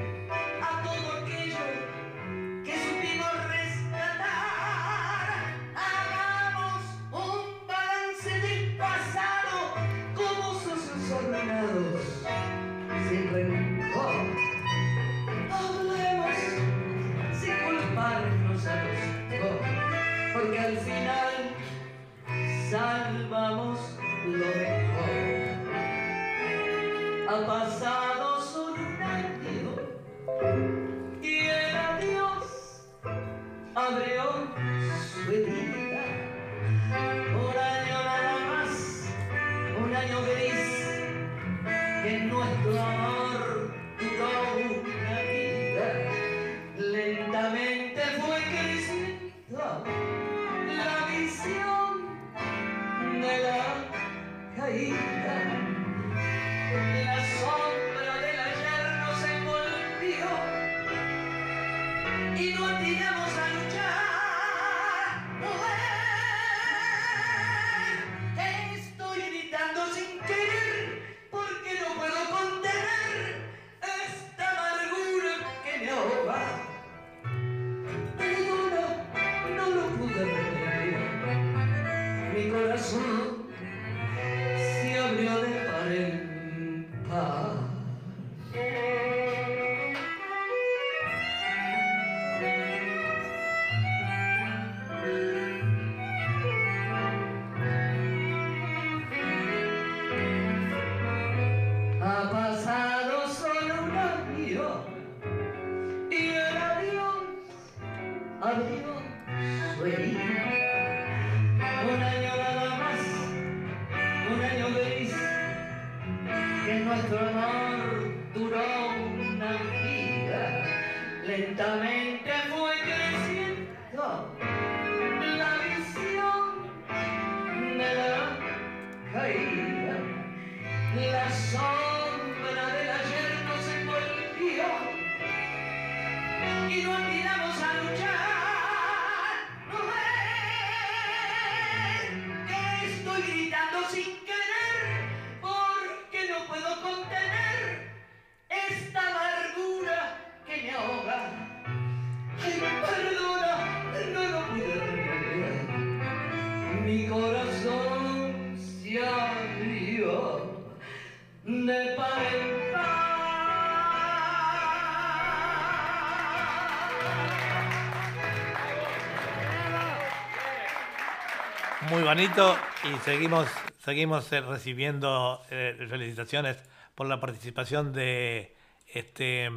[172.23, 173.47] y seguimos,
[173.79, 176.55] seguimos eh, recibiendo eh, felicitaciones
[176.93, 178.55] por la participación de
[178.85, 179.49] este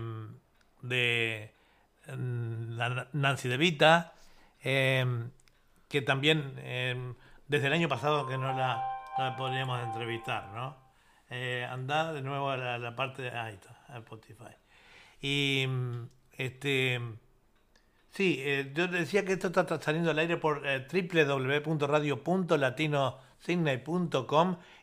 [0.80, 1.52] de
[2.08, 2.78] mm,
[3.12, 4.14] Nancy De Vita,
[4.62, 5.30] em,
[5.90, 7.14] que también em,
[7.48, 9.04] desde el año pasado que no la,
[9.36, 10.74] podríamos entrevistar, ¿no?
[11.28, 14.56] Eh, de nuevo a la, parte de ahí está, a Spotify.
[15.20, 15.68] Y
[16.32, 16.98] este
[18.14, 20.86] Sí, eh, yo decía que esto está saliendo al aire por eh,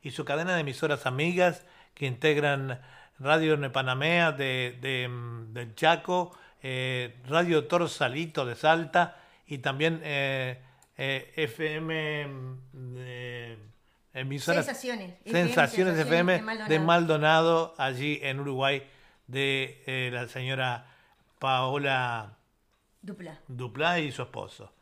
[0.03, 2.81] y su cadena de emisoras amigas que integran
[3.19, 9.17] Radio Nepanamea de, de, mm, del Chaco, eh, Radio Torsalito de Salta
[9.47, 10.01] y también
[10.97, 12.35] FM
[14.13, 16.69] emisoras Sensaciones, Sensaciones FM, de, Maldonado.
[16.69, 18.83] de Maldonado allí en Uruguay
[19.27, 20.85] de la señora
[21.39, 22.37] Paola
[23.01, 23.39] Dupla.
[23.47, 24.73] Dupla y su esposo.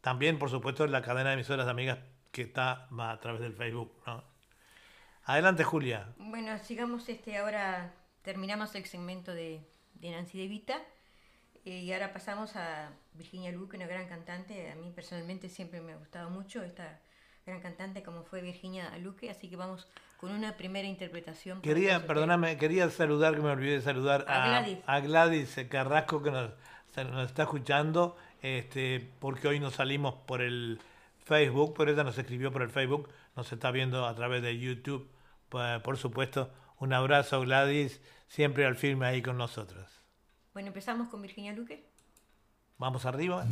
[0.00, 1.98] También, por supuesto, la cadena de emisoras amigas
[2.30, 4.22] que está a través del Facebook, ¿no?
[5.24, 6.06] Adelante, Julia.
[6.16, 7.92] Bueno, sigamos este ahora,
[8.22, 9.60] terminamos el segmento de,
[10.00, 10.80] Nancy De Vita
[11.64, 14.70] eh, y ahora pasamos a Virginia Luque, una gran cantante.
[14.70, 17.00] A mí personalmente siempre me ha gustado mucho esta
[17.44, 19.86] gran cantante como fue Virginia Luque, así que vamos
[20.16, 21.60] con una primera interpretación.
[21.60, 24.78] Quería, perdóname, quería saludar, que me olvidé de saludar a, a Gladys.
[24.86, 26.52] a Gladys Carrasco que nos
[26.96, 30.80] nos está escuchando, este, porque hoy nos salimos por el
[31.24, 35.08] Facebook, por ella nos escribió por el Facebook, nos está viendo a través de YouTube,
[35.48, 36.50] pues, por supuesto.
[36.78, 39.86] Un abrazo, Gladys, siempre al firme ahí con nosotros.
[40.52, 41.84] Bueno, empezamos con Virginia Luque.
[42.78, 43.44] Vamos arriba.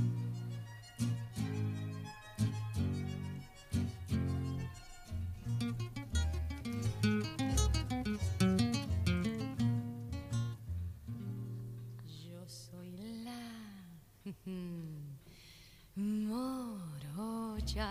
[15.96, 17.88] Morocha,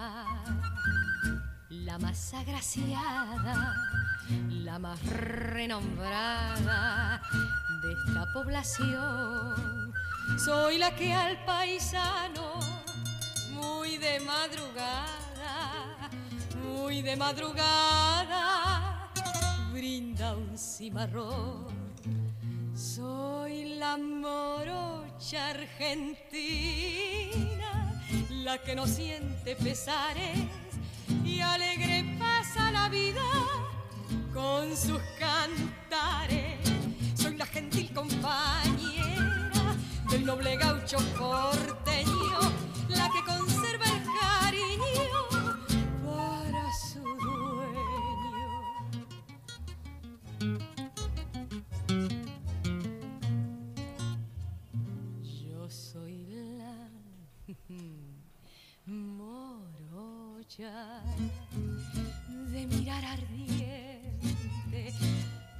[1.70, 3.76] la más agraciada,
[4.50, 7.22] la más renombrada
[7.84, 9.94] de esta población.
[10.38, 12.62] Soy la que al paisano,
[13.52, 15.08] muy de madrugada,
[16.64, 19.10] muy de madrugada,
[19.74, 21.85] brinda un cimarrón.
[22.76, 26.44] Soy la morocha argentina
[28.44, 30.38] la que no siente pesares
[31.24, 33.24] y alegre pasa la vida
[34.34, 36.60] con sus cantares.
[37.16, 39.78] Soy la gentil compañera
[40.10, 42.40] del noble gaucho porteño,
[42.90, 43.65] la que conserva
[60.58, 60.68] de
[62.68, 64.94] mirar ardiente,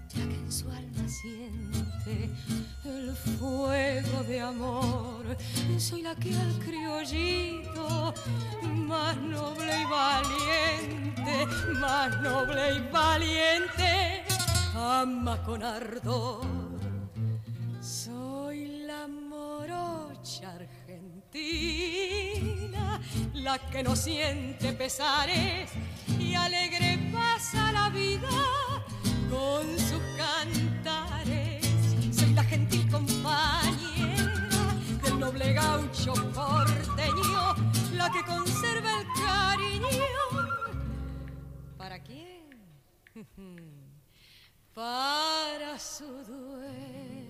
[0.08, 2.30] ya que en su alma siente
[2.86, 5.38] el fuego de amor.
[5.78, 8.14] Soy la que al criollito,
[8.64, 11.46] más noble y valiente,
[11.78, 14.24] más noble y valiente,
[14.76, 16.65] ama con ardor.
[23.46, 25.70] La que no siente pesares
[26.20, 28.28] y alegre pasa la vida
[29.30, 31.64] con sus cantares.
[32.12, 34.74] Soy la gentil compañera
[35.04, 37.56] del noble gaucho porteño,
[37.94, 40.18] la que conserva el cariño.
[41.78, 42.50] ¿Para quién?
[44.74, 47.25] Para su dueño.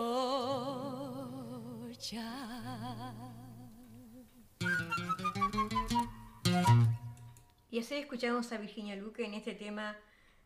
[7.70, 9.96] Y así escuchamos a Virginia Luque en este tema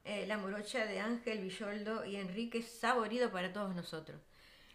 [0.04, 4.20] eh, La morocha de Ángel Villoldo y Enrique Saborido para todos nosotros.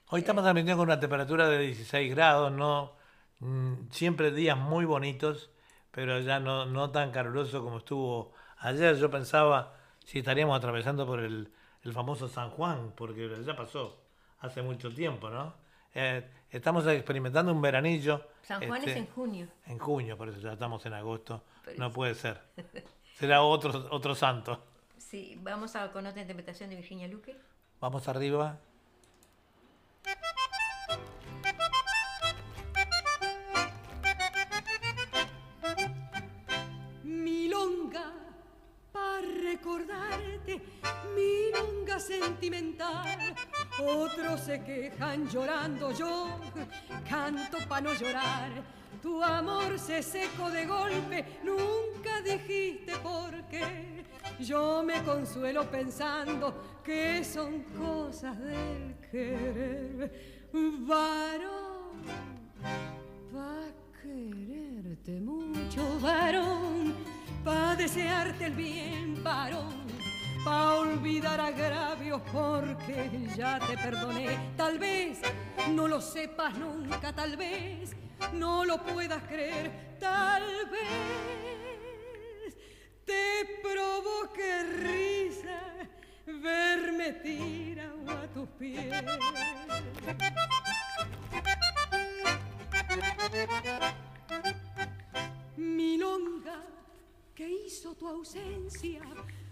[0.09, 2.91] Hoy estamos transmitiendo con una temperatura de 16 grados, ¿no?
[3.39, 5.49] Mm, siempre días muy bonitos,
[5.91, 8.97] pero ya no, no tan caluroso como estuvo ayer.
[8.97, 11.53] Yo pensaba si estaríamos atravesando por el,
[11.83, 13.97] el famoso San Juan, porque ya pasó
[14.39, 15.53] hace mucho tiempo, ¿no?
[15.93, 18.27] Eh, estamos experimentando un veranillo.
[18.43, 19.47] San Juan es este, en junio.
[19.65, 21.43] En junio, por eso ya estamos en agosto.
[21.77, 22.41] no puede ser.
[23.13, 24.63] Será otro, otro santo.
[24.97, 27.35] Sí, vamos a, con otra interpretación de Virginia Luque.
[27.79, 28.59] Vamos arriba.
[39.41, 40.61] recordarte
[41.15, 43.35] mi longa sentimental.
[43.79, 46.39] Otros se quejan llorando, yo
[47.09, 48.63] canto para no llorar.
[49.01, 54.05] Tu amor se secó de golpe, nunca dijiste por qué.
[54.39, 60.49] Yo me consuelo pensando que son cosas del querer.
[60.53, 62.03] Varón,
[63.33, 63.61] va
[64.01, 67.10] quererte mucho, varón
[67.43, 69.81] pa' desearte el bien, varón
[70.43, 74.53] pa' olvidar agravios porque ya te perdoné.
[74.57, 75.19] Tal vez
[75.69, 77.95] no lo sepas nunca, tal vez
[78.33, 82.55] no lo puedas creer, tal vez
[83.05, 85.61] te provoque risa
[86.25, 89.03] verme tirado a tus pies.
[95.57, 96.61] Milonga
[97.41, 99.01] ¿Qué hizo tu ausencia,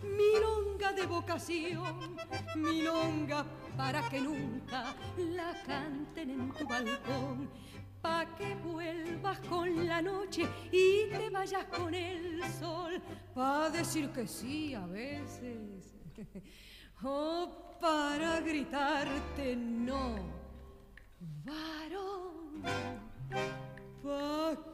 [0.03, 2.15] milonga de vocación,
[2.55, 3.43] milonga
[3.75, 7.49] para que nunca la canten en tu balcón,
[7.99, 13.01] pa' que vuelvas con la noche y te vayas con el sol,
[13.33, 15.95] pa' decir que sí a veces,
[17.01, 20.15] o para gritarte no,
[21.43, 22.61] varón,
[24.03, 24.69] pa'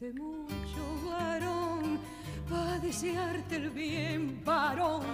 [0.00, 2.00] quererte mucho, varón,
[2.48, 5.04] para desearte el bien, varón,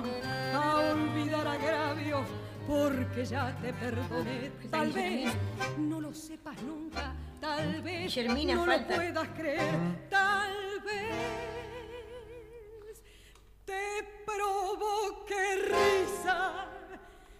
[0.54, 2.26] a olvidar agravios,
[2.66, 4.52] porque ya te perdoné.
[4.70, 5.32] Tal vez
[5.78, 11.16] no lo sepas nunca, tal vez no lo puedas creer, tal vez
[13.64, 16.66] te provoque risa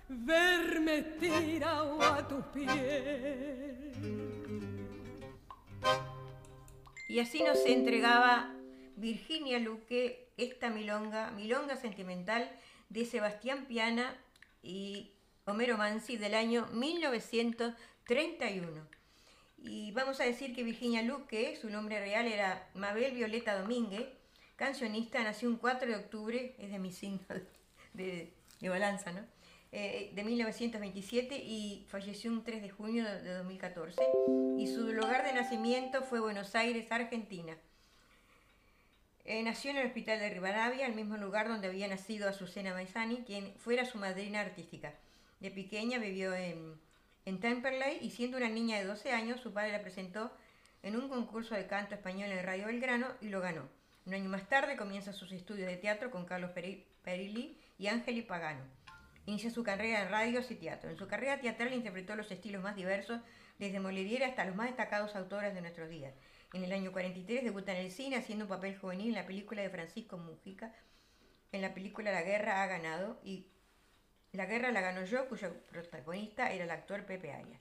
[0.08, 3.46] verme tirado a tus pies.
[7.08, 8.52] Y así nos entregaba
[8.96, 12.50] Virginia Luque esta milonga, milonga sentimental
[12.88, 14.16] de Sebastián Piana
[14.62, 15.12] y
[15.44, 18.88] Homero Mansi del año 1931.
[19.58, 24.08] Y vamos a decir que Virginia Luque, su nombre real era Mabel Violeta Domínguez,
[24.56, 27.20] cancionista, nació un 4 de octubre, es de mi signo
[27.94, 29.24] de, de balanza, ¿no?
[29.78, 34.00] Eh, de 1927 y falleció un 3 de junio de 2014
[34.56, 37.54] y su lugar de nacimiento fue Buenos Aires, Argentina.
[39.26, 43.18] Eh, nació en el Hospital de Rivadavia, el mismo lugar donde había nacido Azucena Maizani,
[43.26, 44.94] quien fuera su madrina artística.
[45.40, 46.80] De pequeña vivió en,
[47.26, 50.32] en Temperley y siendo una niña de 12 años, su padre la presentó
[50.82, 53.68] en un concurso de canto español en Radio Belgrano y lo ganó.
[54.06, 56.52] Un año más tarde comienza sus estudios de teatro con Carlos
[57.02, 58.75] Perilli y Ángeli Pagano.
[59.26, 60.88] Inicia su carrera en radios y teatro.
[60.88, 63.20] En su carrera teatral interpretó los estilos más diversos,
[63.58, 66.14] desde Molière hasta los más destacados autores de nuestros días.
[66.52, 69.62] En el año 43 debuta en el cine haciendo un papel juvenil en la película
[69.62, 70.72] de Francisco Mujica.
[71.50, 73.48] En la película La Guerra ha ganado y
[74.32, 77.60] La Guerra la ganó yo, cuyo protagonista era el actor Pepe Arias.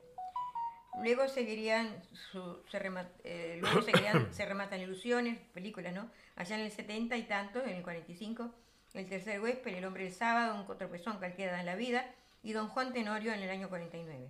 [1.01, 2.77] Luego seguirían, se,
[3.23, 6.11] eh, luego seguirían Se rematan ilusiones, películas, ¿no?
[6.35, 8.53] Allá en el 70 y tanto, en el 45
[8.95, 12.05] el tercer huésped, El hombre del sábado, Un tropezón cualquiera en la vida,
[12.43, 14.29] y Don Juan Tenorio en el año 49.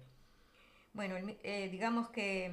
[0.94, 2.52] Bueno, eh, digamos que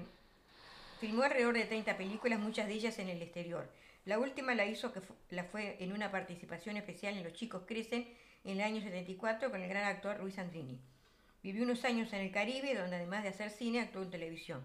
[1.00, 3.68] filmó alrededor de 30 películas, muchas de ellas en el exterior.
[4.04, 5.00] La última la hizo, que
[5.30, 8.08] la fue en una participación especial en Los chicos crecen
[8.44, 10.80] en el año 74 con el gran actor Luis Andrini.
[11.42, 14.60] Vivió unos años en el Caribe, donde además de hacer cine, actuó en televisión.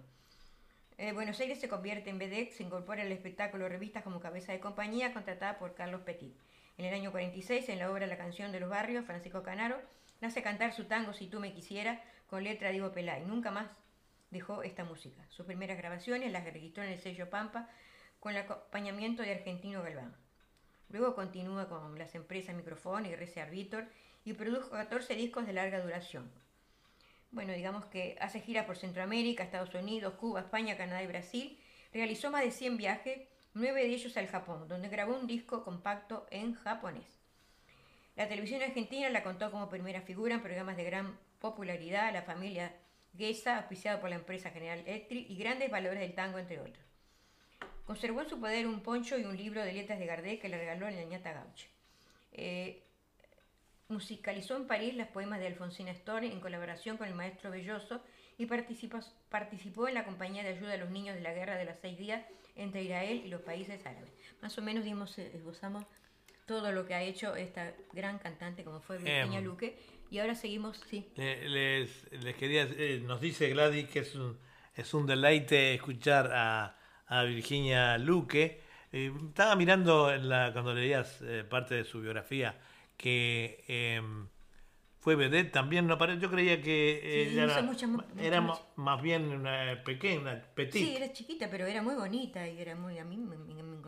[0.98, 4.60] Eh, Buenos Aires se convierte en BDEC, se incorpora al espectáculo revistas como cabeza de
[4.60, 6.34] compañía, contratada por Carlos Petit.
[6.78, 9.82] En el año 46, en la obra La canción de los barrios, Francisco Canaro
[10.22, 13.26] nace cantar su tango Si tú me quisieras con letra de Ivo Pelay.
[13.26, 13.68] Nunca más
[14.30, 15.26] dejó esta música.
[15.30, 17.68] Sus primeras grabaciones las registró en el sello Pampa
[18.20, 20.16] con el acompañamiento de Argentino Galván.
[20.90, 23.88] Luego continúa con las empresas Microfón y RC Arbitor
[24.24, 26.32] y produjo 14 discos de larga duración.
[27.32, 31.60] Bueno, digamos que hace gira por Centroamérica, Estados Unidos, Cuba, España, Canadá y Brasil.
[31.92, 33.28] Realizó más de 100 viajes
[33.58, 37.20] nueve de ellos al Japón, donde grabó un disco compacto en japonés.
[38.16, 42.76] La televisión argentina la contó como primera figura en programas de gran popularidad, La familia
[43.18, 46.86] Gesa, auspiciado por la empresa General Electric, y Grandes Valores del Tango, entre otros.
[47.86, 50.58] Conservó en su poder un poncho y un libro de letras de Gardel que le
[50.58, 51.68] regaló la ñata Gauche.
[52.34, 52.84] Eh,
[53.88, 58.02] musicalizó en París los poemas de Alfonsina Storni en colaboración con el maestro Belloso
[58.38, 59.00] y participó,
[59.30, 61.98] participó en la compañía de ayuda a los niños de la guerra de los seis
[61.98, 62.24] días
[62.58, 64.12] entre Israel y los países árabes.
[64.42, 65.86] Más o menos dimos, eh, esbozamos
[66.46, 69.78] todo lo que ha hecho esta gran cantante como fue Virginia em, Luque
[70.10, 71.06] y ahora seguimos, sí.
[71.16, 74.38] Les, les quería, eh, nos dice Gladys que es un,
[74.76, 76.78] es un deleite escuchar a,
[77.08, 78.62] a Virginia Luque.
[78.94, 82.58] Eh, estaba mirando en la, cuando leías parte de su biografía
[82.96, 84.28] que em,
[85.00, 87.34] fue vedette también, no yo creía que
[88.18, 88.42] era,
[88.76, 90.84] más, bien una pequeña, petit.
[90.84, 93.36] Sí, era chiquita, pero era muy bonita y era muy, a mí me,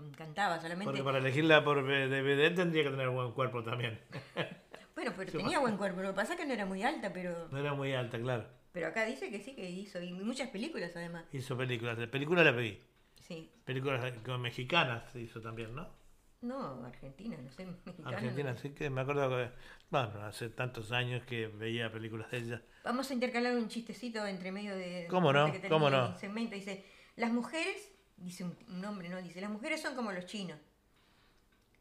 [0.08, 0.86] encantaba solamente.
[0.86, 4.00] Porque para elegirla por de vedette tendría que tener buen cuerpo también.
[5.00, 7.48] Bueno, pero tenía buen cuerpo, lo que pasa es que no era muy alta, pero...
[7.52, 8.46] No era muy alta, claro.
[8.74, 11.26] Pero acá dice que sí, que hizo, y muchas películas además.
[11.32, 12.84] Hizo películas, películas la pedí.
[13.22, 13.50] Sí.
[13.64, 15.88] Películas mexicanas hizo también, ¿no?
[16.42, 18.18] No, Argentina, no sé, mexicana.
[18.18, 19.52] Argentina, sí que me acuerdo que,
[19.90, 22.62] bueno, hace tantos años que veía películas de ella.
[22.84, 25.08] Vamos a intercalar un chistecito entre medio de...
[25.10, 25.52] ¿Cómo no?
[25.68, 26.18] ¿Cómo no?
[26.18, 26.56] segmento.
[26.56, 26.86] Dice,
[27.18, 29.22] las mujeres, dice un nombre, ¿no?
[29.22, 30.60] Dice, las mujeres son como los chinos.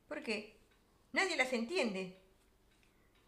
[0.09, 0.59] ¿Por qué?
[1.12, 2.20] Nadie las entiende,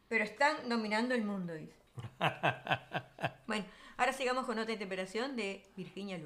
[0.08, 1.76] pero están dominando el mundo, dice.
[3.46, 3.64] bueno,
[3.96, 6.18] ahora sigamos con otra interpretación de Virginia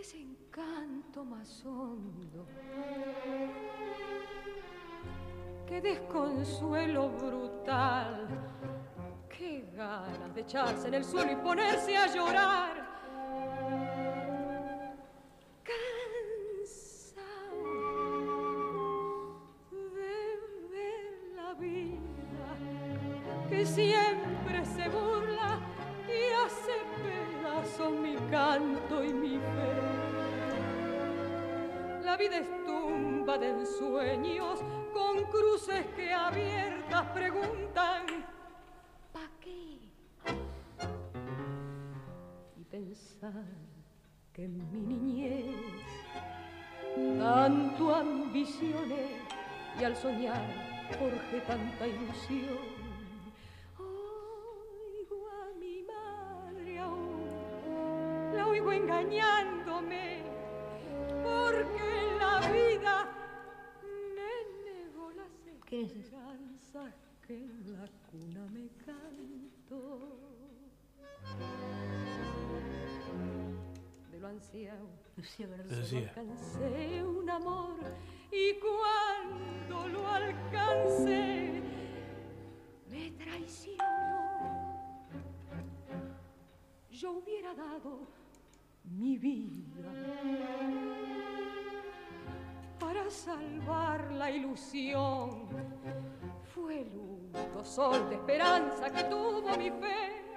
[0.00, 0.12] Luz.
[0.12, 2.46] desencanto más hondo,
[5.66, 8.26] qué desconsuelo brutal,
[9.28, 12.89] qué ganas de echarse en el suelo y ponerse a llorar.
[49.90, 50.42] Al soñar
[50.98, 52.80] forjé tanta ilusión.
[58.72, 60.22] Engañándome,
[61.22, 61.88] porque
[62.18, 62.94] la vida
[64.16, 64.32] me
[64.64, 66.94] negó las esperanzas
[67.26, 69.78] que en la cuna me canto.
[74.10, 75.48] De lo anciano, Lucía,
[76.16, 77.76] alcancé un amor
[78.32, 81.62] y cuando lo alcancé
[82.88, 83.80] me traicionó.
[86.90, 88.06] Yo hubiera dado
[88.84, 89.92] mi vida
[92.78, 95.48] para salvar la ilusión.
[96.54, 100.29] Fue el único sol de esperanza que tuvo mi fe.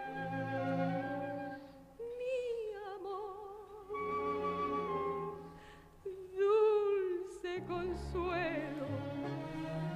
[7.93, 8.87] Consuelo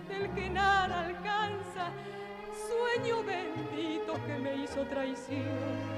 [0.08, 1.92] del que nada alcanza,
[2.68, 5.98] sueño bendito que me hizo traición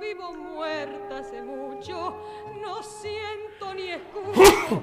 [0.00, 2.16] vivo muerta hace mucho,
[2.62, 4.82] no siento ni escucho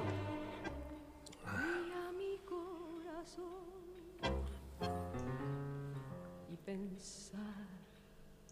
[1.82, 3.64] ni a mi corazón.
[6.48, 7.66] Y pensar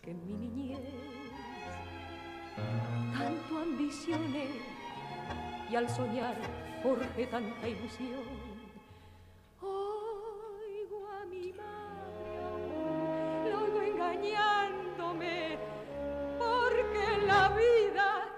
[0.03, 0.81] que en mi niñez
[3.17, 4.76] tanto ambicioné
[5.71, 6.37] y al soñar
[6.83, 8.23] forjé tanta ilusión.
[9.61, 12.41] Oigo a mi madre,
[13.51, 15.59] lo oigo engañándome
[16.39, 18.29] porque la vida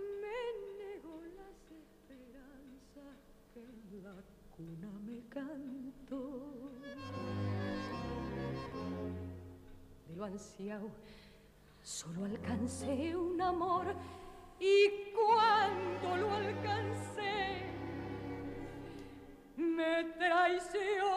[0.00, 0.40] me
[0.84, 3.18] negó las esperanzas
[3.52, 4.14] que en la
[4.56, 6.40] cuna me cantó.
[10.08, 10.90] De lo ansiado
[11.82, 13.94] solo alcancé un amor
[14.60, 17.66] y cuando lo alcancé
[19.56, 21.14] me traicionó.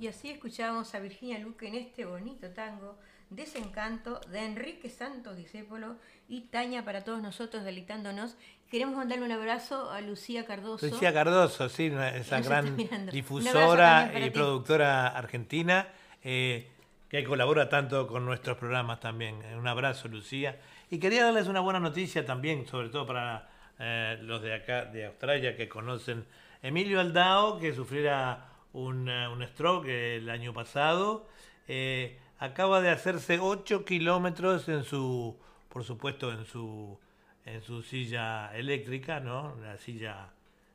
[0.00, 2.96] Y así escuchábamos a Virginia Luque en este bonito tango,
[3.30, 5.96] Desencanto, de Enrique Santos Discépolo
[6.28, 8.36] y Taña para todos nosotros, deleitándonos.
[8.70, 10.86] Queremos mandarle un abrazo a Lucía Cardoso.
[10.86, 12.76] Lucía Cardoso, sí, esa gran
[13.10, 15.88] difusora y productora argentina
[16.22, 16.68] eh,
[17.08, 19.36] que colabora tanto con nuestros programas también.
[19.56, 20.60] Un abrazo, Lucía.
[20.90, 23.48] Y quería darles una buena noticia también, sobre todo para
[23.78, 26.26] eh, los de acá, de Australia, que conocen
[26.62, 31.28] Emilio Aldao, que sufriera un, eh, un stroke el año pasado.
[31.66, 35.38] Eh, acaba de hacerse 8 kilómetros en su,
[35.68, 36.98] por supuesto, en su,
[37.44, 39.56] en su silla eléctrica, ¿no?
[39.62, 40.30] La silla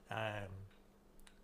[0.10, 0.48] eh,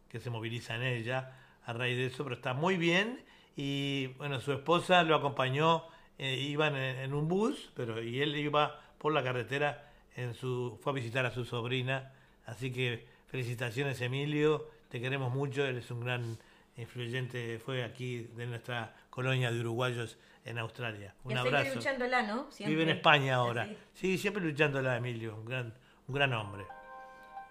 [0.09, 1.35] que se moviliza en ella
[1.65, 3.23] a raíz de eso, pero está muy bien.
[3.55, 5.83] Y bueno, su esposa lo acompañó,
[6.17, 10.95] iban en, un bus, pero y él iba por la carretera, en su, fue a
[10.95, 12.13] visitar a su sobrina.
[12.45, 16.37] Así que felicitaciones, Emilio te queremos mucho, eres un gran
[16.75, 21.13] influyente, fue aquí de nuestra colonia de uruguayos en Australia.
[21.23, 21.75] Un y abrazo.
[21.75, 22.47] luchándola, ¿no?
[22.59, 23.69] Vive en España ahora.
[23.93, 25.73] Sí, siempre luchándola, Emilio, un gran,
[26.07, 26.65] un gran hombre.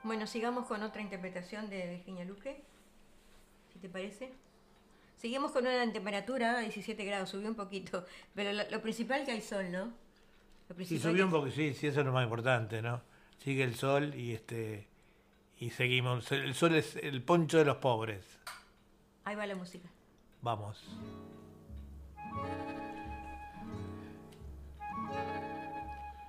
[0.02, 2.62] Bueno, sigamos con otra interpretación de Virginia Luque,
[3.72, 4.32] si te parece.
[5.18, 8.06] Seguimos con una temperatura, 17 grados, subió un poquito,
[8.36, 9.92] pero lo, principal que hay sol, ¿no?
[10.84, 13.02] sí, subió un poco, sí, sí, eso es lo más importante, ¿no?
[13.42, 14.86] Sigue el sol y este
[15.58, 16.30] y seguimos.
[16.30, 18.24] El sol es el poncho de los pobres.
[19.24, 19.88] Ahí va la música.
[20.40, 20.84] Vamos.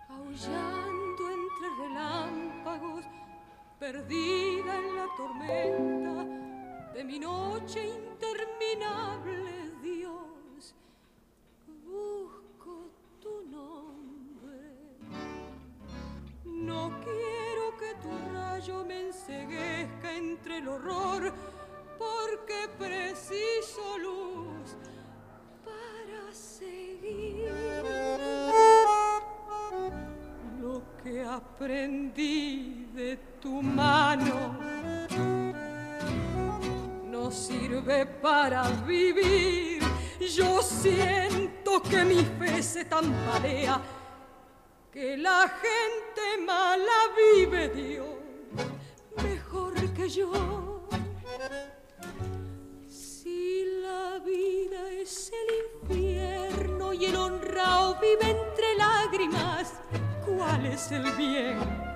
[0.10, 3.06] Aullando entre relámpagos,
[3.80, 6.49] perdida en la tormenta
[7.00, 10.76] de mi noche interminable, Dios,
[11.86, 12.92] busco
[13.22, 14.60] tu nombre.
[16.44, 21.32] No quiero que tu rayo me enseguezca entre el horror,
[21.98, 24.76] porque preciso luz
[25.64, 27.50] para seguir
[30.60, 34.99] lo que aprendí de tu mano
[37.32, 39.82] sirve para vivir.
[40.36, 43.82] Yo siento que mi fe se tambalea,
[44.92, 47.00] que la gente mala
[47.36, 48.20] vive Dios
[49.24, 50.88] mejor que yo.
[52.88, 59.74] Si la vida es el infierno y el honrado vive entre lágrimas,
[60.26, 61.89] ¿cuál es el bien?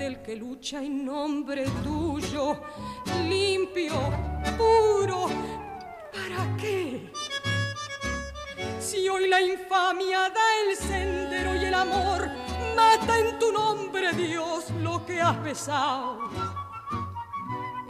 [0.00, 2.58] Del que lucha en nombre tuyo,
[3.28, 3.92] limpio,
[4.56, 5.28] puro,
[6.10, 7.12] ¿para qué?
[8.80, 12.30] Si hoy la infamia da el sendero y el amor
[12.74, 16.30] mata en tu nombre, Dios, lo que has besado.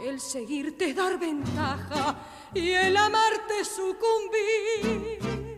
[0.03, 2.17] El seguirte dar ventaja
[2.53, 5.50] y el amarte sucumbir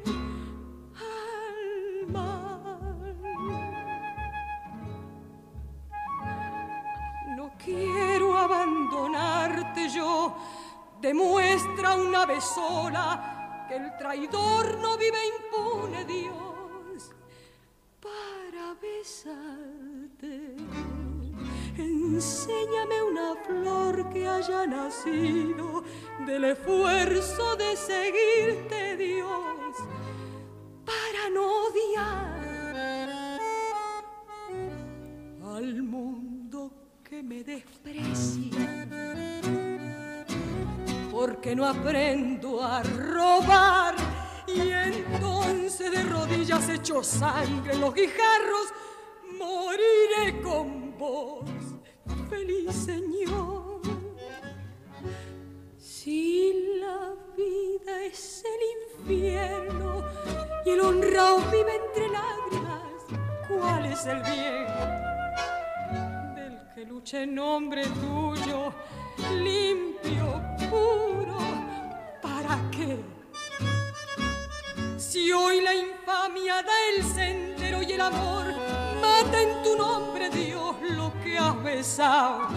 [8.43, 10.35] abandonarte yo.
[11.01, 17.11] Demuestra una vez sola que el traidor no vive impune, Dios,
[17.99, 20.55] para besarte.
[21.77, 25.83] Enséñame una flor que haya nacido
[26.25, 29.75] del esfuerzo de seguirte, Dios,
[30.85, 32.43] para no odiar
[35.55, 36.32] al mundo
[37.21, 38.87] me desprecia,
[41.11, 43.95] porque no aprendo a robar
[44.47, 48.73] y entonces de rodillas hecho sangre en los guijarros,
[49.37, 51.45] moriré con vos,
[52.29, 53.81] feliz Señor.
[55.77, 60.03] Si la vida es el infierno
[60.65, 63.03] y el honrado vive entre lágrimas,
[63.47, 65.12] ¿cuál es el bien?
[66.85, 68.73] Lucha en nombre tuyo,
[69.41, 71.37] limpio, puro,
[72.21, 72.97] ¿para qué?
[74.97, 78.45] Si hoy la infamia da el sendero y el amor
[79.01, 82.49] mata en tu nombre, Dios, lo que has besado.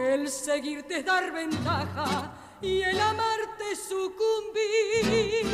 [0.00, 5.48] El seguirte es dar ventaja y el amarte sucumbir.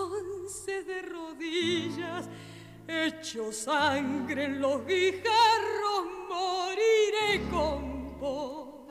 [0.00, 0.30] Alma.
[0.66, 2.28] de rodillas,
[2.86, 8.86] hecho sangre en los guijarros, moriré con vos.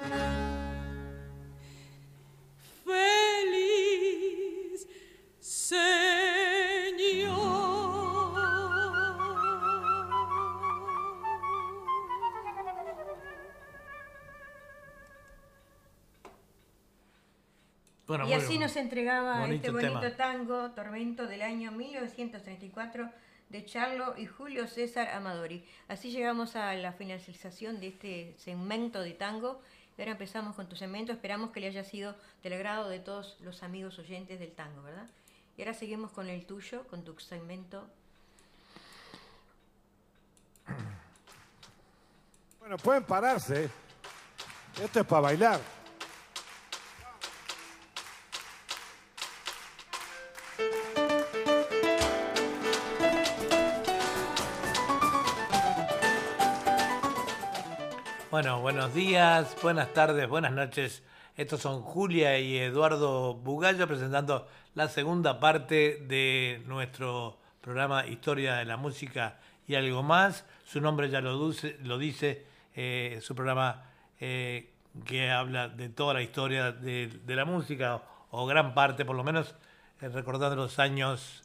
[2.86, 4.88] Feliz
[5.40, 5.80] Señor.
[18.28, 23.10] Y así nos entregaba este bonito tango, Tormento del año 1934
[23.50, 25.64] de Charlo y Julio César Amadori.
[25.88, 29.62] Así llegamos a la finalización de este segmento de tango.
[29.96, 31.12] Y ahora empezamos con tu segmento.
[31.12, 35.08] Esperamos que le haya sido del agrado de todos los amigos oyentes del tango, ¿verdad?
[35.56, 37.88] Y ahora seguimos con el tuyo, con tu segmento.
[42.60, 43.70] Bueno, pueden pararse.
[44.82, 45.79] Esto es para bailar.
[58.40, 61.04] Bueno, buenos días, buenas tardes, buenas noches.
[61.36, 68.64] Estos son Julia y Eduardo Bugallo presentando la segunda parte de nuestro programa Historia de
[68.64, 70.46] la Música y algo más.
[70.64, 71.52] Su nombre ya lo,
[71.84, 73.84] lo dice, eh, su programa
[74.22, 74.72] eh,
[75.04, 79.54] que habla de toda la historia de, la música, o, gran parte por lo menos,
[80.00, 81.44] eh, recordando los años,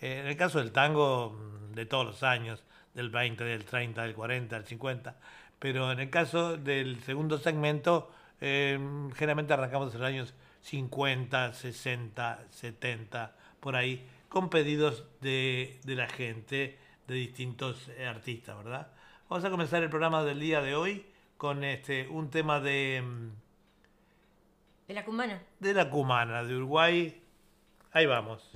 [0.00, 1.36] en el caso del tango,
[1.74, 2.62] de todos los años,
[2.94, 5.16] del 20, del 30, del 40, del 50,
[5.58, 10.34] pero en el caso del segundo segmento, generalmente arrancamos en los años
[10.66, 18.88] 50, 60, 70, por ahí, con pedidos de, la gente, de distintos eh, artistas, ¿verdad?
[19.28, 23.02] Vamos a comenzar el programa del día de hoy con este un tema de...
[23.04, 23.30] Mm,
[24.88, 25.42] de la cumana.
[25.60, 27.22] De la cumana, de Uruguay.
[27.92, 28.50] Ahí vamos.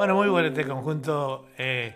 [0.00, 1.46] Bueno, muy bueno este conjunto.
[1.58, 1.94] Eh,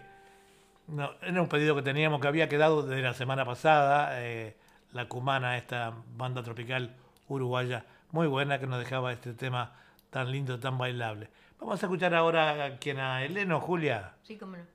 [1.22, 4.22] era un pedido que teníamos que había quedado desde la semana pasada.
[4.22, 4.58] Eh,
[4.92, 6.94] la Cumana, esta banda tropical
[7.28, 9.72] uruguaya, muy buena que nos dejaba este tema
[10.10, 11.30] tan lindo, tan bailable.
[11.58, 14.12] Vamos a escuchar ahora a quien a Eleno, Julia.
[14.22, 14.73] Sí, cómo no.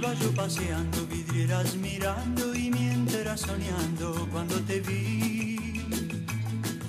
[0.00, 5.82] Iba yo paseando, vidrieras mirando y mientras soñando cuando te vi.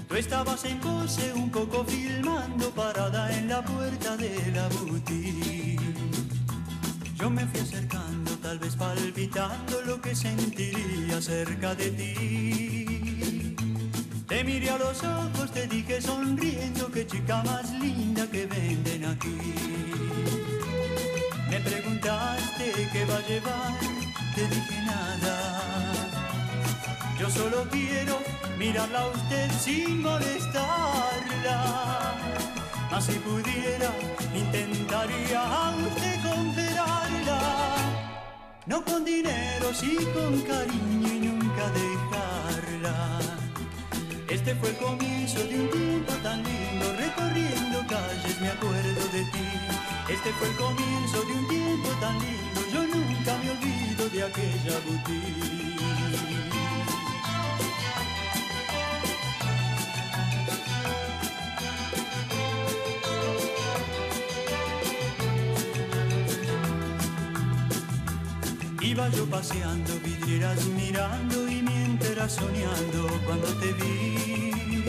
[0.08, 5.78] Tú estabas en pose un poco filmando parada en la puerta de la boutique.
[7.16, 13.56] Yo me fui acercando, tal vez palpitando lo que sentiría cerca de ti.
[14.26, 19.72] Te miré a los ojos, te dije sonriendo, qué chica más linda que venden aquí.
[22.02, 23.80] Preguntaste qué va a llevar,
[24.34, 25.52] te dije nada.
[27.20, 28.18] Yo solo quiero
[28.58, 31.60] mirarla a usted sin molestarla.
[32.90, 33.92] Mas si pudiera,
[34.34, 37.40] intentaría a usted comprarla.
[38.66, 43.20] No con dinero, sí con cariño y nunca dejarla.
[44.28, 49.52] Este fue el comienzo de un tiempo tan lindo, recorriendo calles me acuerdo de ti.
[50.10, 51.61] Este fue el comienzo de un tiempo
[52.02, 55.52] yo nunca me olvido de aquella boutique.
[68.82, 74.84] Iba yo paseando, vidrieras mirando y mientras soñando cuando te vi.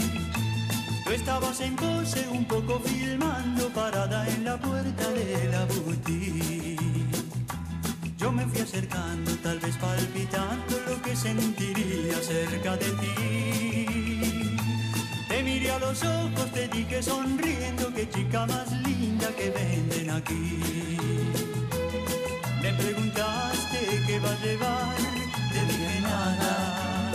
[1.04, 6.71] Tú estabas en pose un poco filmando parada en la puerta de la boutique.
[8.22, 13.86] Yo me fui acercando, tal vez palpitando lo que sentiría cerca de ti.
[15.28, 20.60] Te miré a los ojos, te dije sonriendo, qué chica más linda que venden aquí.
[22.62, 24.96] Me preguntaste qué va a llevar,
[25.52, 27.12] te dije nada.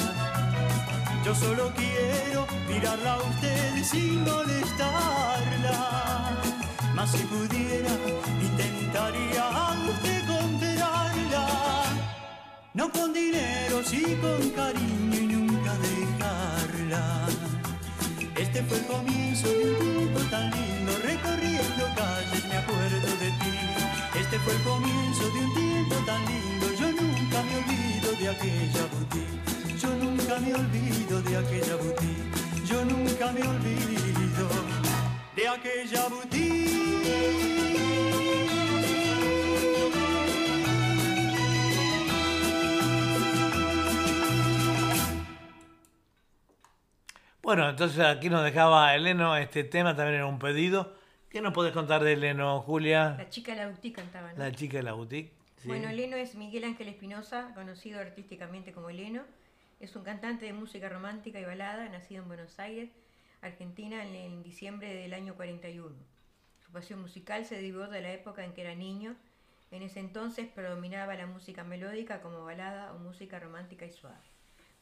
[1.24, 5.80] Yo solo quiero mirarla a usted sin molestarla.
[6.94, 7.92] Mas si pudiera,
[12.78, 17.28] No con dinero, sí con cariño y nunca dejarla.
[18.36, 23.58] Este fue el comienzo de un tiempo tan lindo, recorriendo calles me acuerdo de ti.
[24.20, 28.84] Este fue el comienzo de un tiempo tan lindo, yo nunca me olvido de aquella
[28.94, 29.80] boutique.
[29.82, 32.30] Yo nunca me olvido de aquella boutique.
[32.70, 34.48] Yo nunca me olvido
[35.36, 36.08] de aquella
[47.48, 50.94] Bueno, entonces aquí nos dejaba Eleno este tema, también era un pedido.
[51.30, 53.16] ¿Qué nos podés contar de Eleno, Julia?
[53.18, 54.38] La chica de la boutique cantaba, ¿no?
[54.38, 55.32] La chica de la boutique.
[55.56, 55.70] sí.
[55.70, 59.22] Bueno, Eleno es Miguel Ángel Espinosa, conocido artísticamente como Eleno.
[59.80, 62.90] Es un cantante de música romántica y balada, nacido en Buenos Aires,
[63.42, 65.96] Argentina, en, en diciembre del año 41.
[66.66, 69.16] Su pasión musical se derivó de la época en que era niño.
[69.72, 74.37] En ese entonces predominaba la música melódica como balada o música romántica y suave.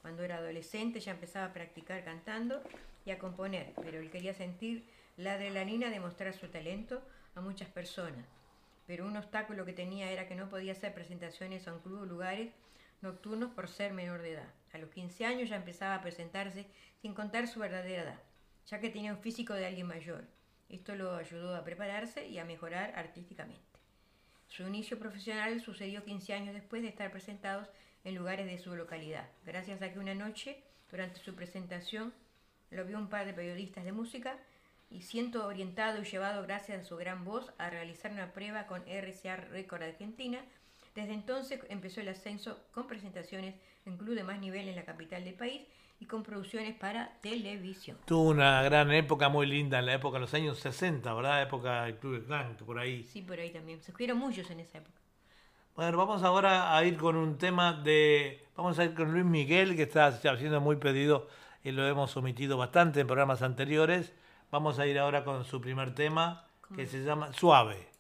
[0.06, 2.62] Cuando era adolescente ya empezaba a practicar cantando
[3.08, 4.88] y a componer, pero él quería sentir
[5.18, 7.02] la adrenalina de mostrar su talento
[7.34, 8.28] a muchas personas.
[8.86, 12.06] Pero un obstáculo que tenía era que no podía hacer presentaciones a un club o
[12.06, 12.54] lugares
[13.02, 14.54] nocturnos por ser menor de edad.
[14.74, 16.68] A los 15 años ya empezaba a presentarse
[17.02, 18.20] sin contar su verdadera edad,
[18.68, 20.24] ya que tenía un físico de alguien mayor.
[20.70, 23.66] Esto lo ayudó a prepararse y a mejorar artísticamente.
[24.50, 27.68] Su inicio profesional sucedió 15 años después de estar presentados
[28.06, 32.14] en lugares de su localidad, gracias a que una noche, durante su presentación,
[32.72, 34.38] lo vio un par de periodistas de música
[34.90, 38.84] y siento orientado y llevado gracias a su gran voz a realizar una prueba con
[38.84, 40.40] RCA Record Argentina.
[40.94, 45.24] Desde entonces empezó el ascenso con presentaciones en club de más nivel en la capital
[45.24, 45.64] del país
[46.00, 47.98] y con producciones para televisión.
[48.06, 51.42] Tuvo una gran época muy linda en la época de los años 60, ¿verdad?
[51.42, 53.04] Época del Club de Clan, por ahí.
[53.04, 53.82] Sí, por ahí también.
[53.82, 55.05] Se escribieron muchos en esa época.
[55.76, 58.48] Bueno, vamos ahora a ir con un tema de.
[58.56, 61.28] Vamos a ir con Luis Miguel, que está siendo muy pedido
[61.66, 64.14] y lo hemos omitido bastante en programas anteriores.
[64.52, 66.48] Vamos a ir ahora con su primer tema,
[66.78, 67.95] que se llama Suave.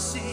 [0.00, 0.29] Fantasía.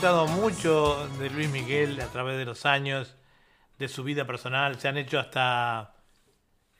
[0.00, 3.16] Escuchado mucho de Luis Miguel a través de los años,
[3.78, 4.80] de su vida personal.
[4.80, 5.94] Se han hecho hasta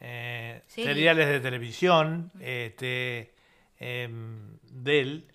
[0.01, 0.85] eh, Sí.
[0.85, 3.35] seriales de televisión este,
[3.79, 5.29] em, de él.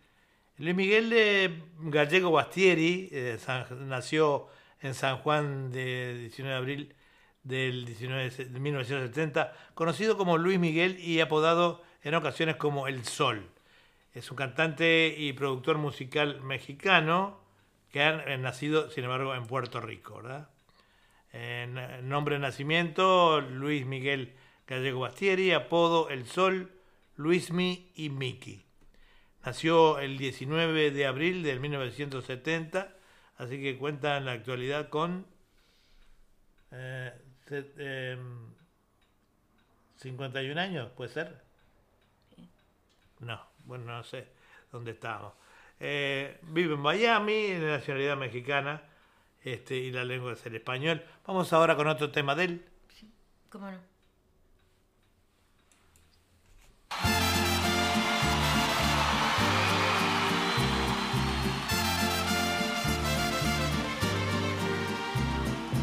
[0.57, 4.47] Luis Miguel de Gallego Bastieri eh, San- nació
[4.81, 6.95] en San Juan de 19 de abril
[7.43, 13.47] del 19 de 1970, conocido como Luis Miguel y apodado en ocasiones como El Sol.
[14.15, 17.44] Es un cantante y productor musical mexicano
[17.95, 20.49] que ha eh, nacido, sin embargo, en Puerto Rico, ¿verdad?
[21.31, 24.35] En, eh, nombre de nacimiento, Luis Miguel
[24.67, 26.73] Gallego Bastieri, apodo El Sol,
[27.15, 28.65] Luismi y Miki.
[29.45, 32.93] Nació el 19 de abril del 1970,
[33.37, 35.25] así que cuenta en la actualidad con
[36.71, 37.13] eh,
[37.49, 38.53] em,
[39.95, 41.41] 51 años, ¿puede ser?
[43.21, 44.27] No, bueno, no sé
[44.69, 45.31] dónde estamos.
[45.79, 48.81] Eh, vive en Miami, de nacionalidad mexicana,
[49.43, 51.03] este, y la lengua es el español.
[51.27, 52.65] Vamos ahora con otro tema de él.
[53.49, 53.95] ¿Cómo no?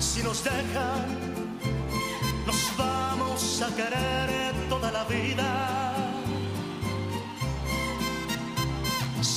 [0.01, 1.06] Si nos dejan,
[2.44, 5.71] nos vamos a querer toda la vida.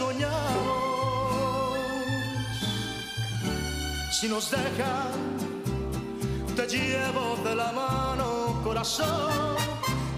[0.00, 1.78] Soñamos.
[4.10, 5.12] Si nos dejan,
[6.56, 9.56] te llevo de la mano, corazón,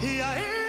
[0.00, 0.61] y ahí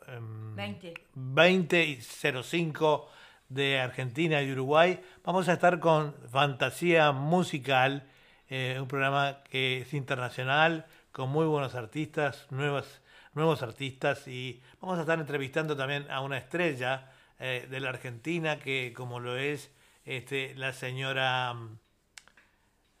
[0.06, 0.94] em, 20.
[1.14, 3.08] 20 y 05
[3.48, 5.00] de Argentina y Uruguay.
[5.24, 8.06] Vamos a estar con Fantasía Musical,
[8.48, 13.00] eh, un programa que es internacional, con muy buenos artistas, nuevos,
[13.34, 17.10] nuevos artistas, y vamos a estar entrevistando también a una estrella
[17.40, 19.72] eh, de la Argentina, que como lo es
[20.04, 21.52] este, la señora...
[21.54, 21.78] mm,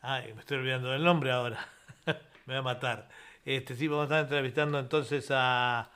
[0.00, 1.64] Ay, me estoy olvidando del nombre ahora.
[2.46, 3.08] me va a matar.
[3.44, 5.92] Este, sí, vamos a estar entrevistando entonces a...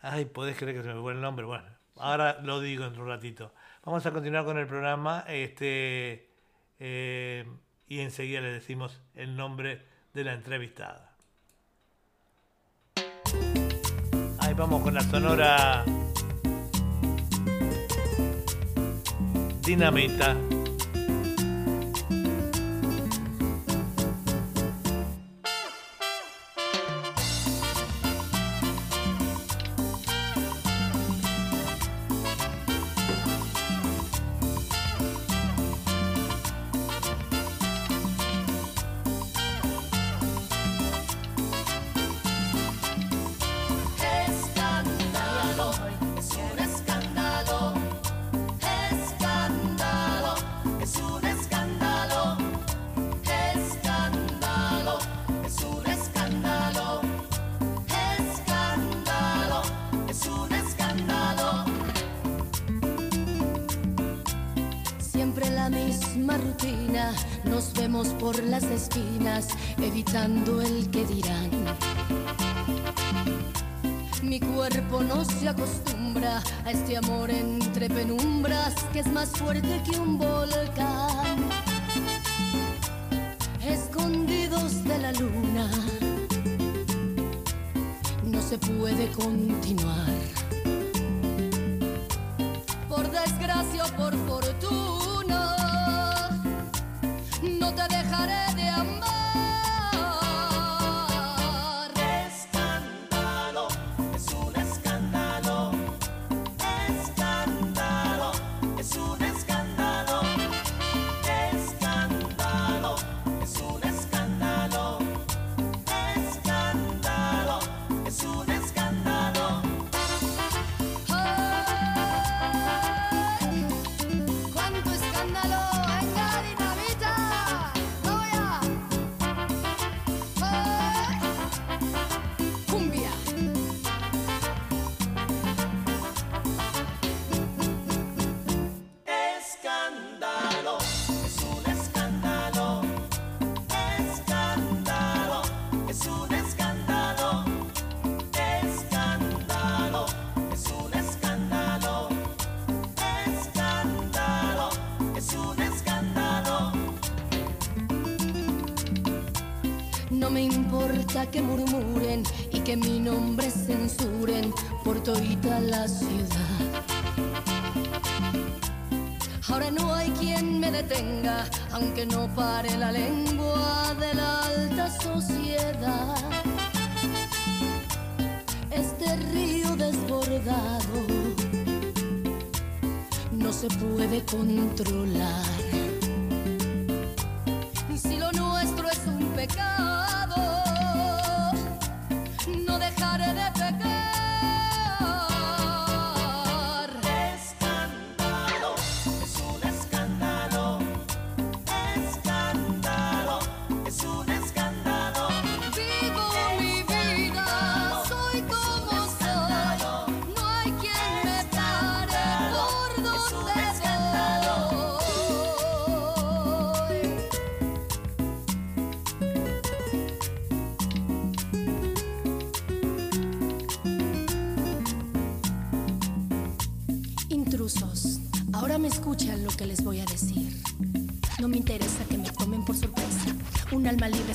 [0.00, 1.46] Ay, podés creer que se me fue el nombre.
[1.46, 3.54] Bueno, ahora lo digo en un ratito.
[3.84, 6.28] Vamos a continuar con el programa este,
[6.80, 7.46] eh,
[7.86, 11.11] y enseguida le decimos el nombre de la entrevistada.
[14.62, 15.84] Vamos con la sonora
[19.64, 20.36] Dinamita.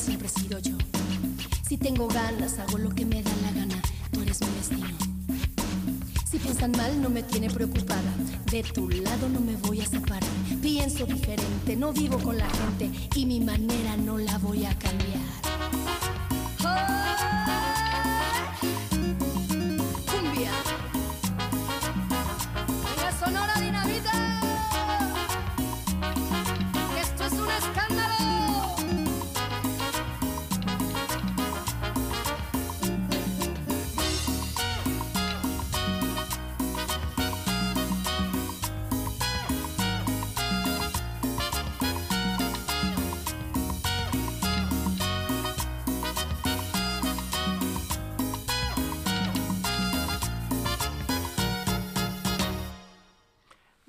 [0.07, 0.71] Siempre sido yo.
[1.67, 3.81] Si tengo ganas, hago lo que me da la gana.
[4.09, 4.87] Tú eres mi destino.
[6.31, 8.13] Si piensan mal, no me tiene preocupada.
[8.49, 10.23] De tu lado no me voy a separar.
[10.61, 14.86] Pienso diferente, no vivo con la gente y mi manera no la voy a cambiar.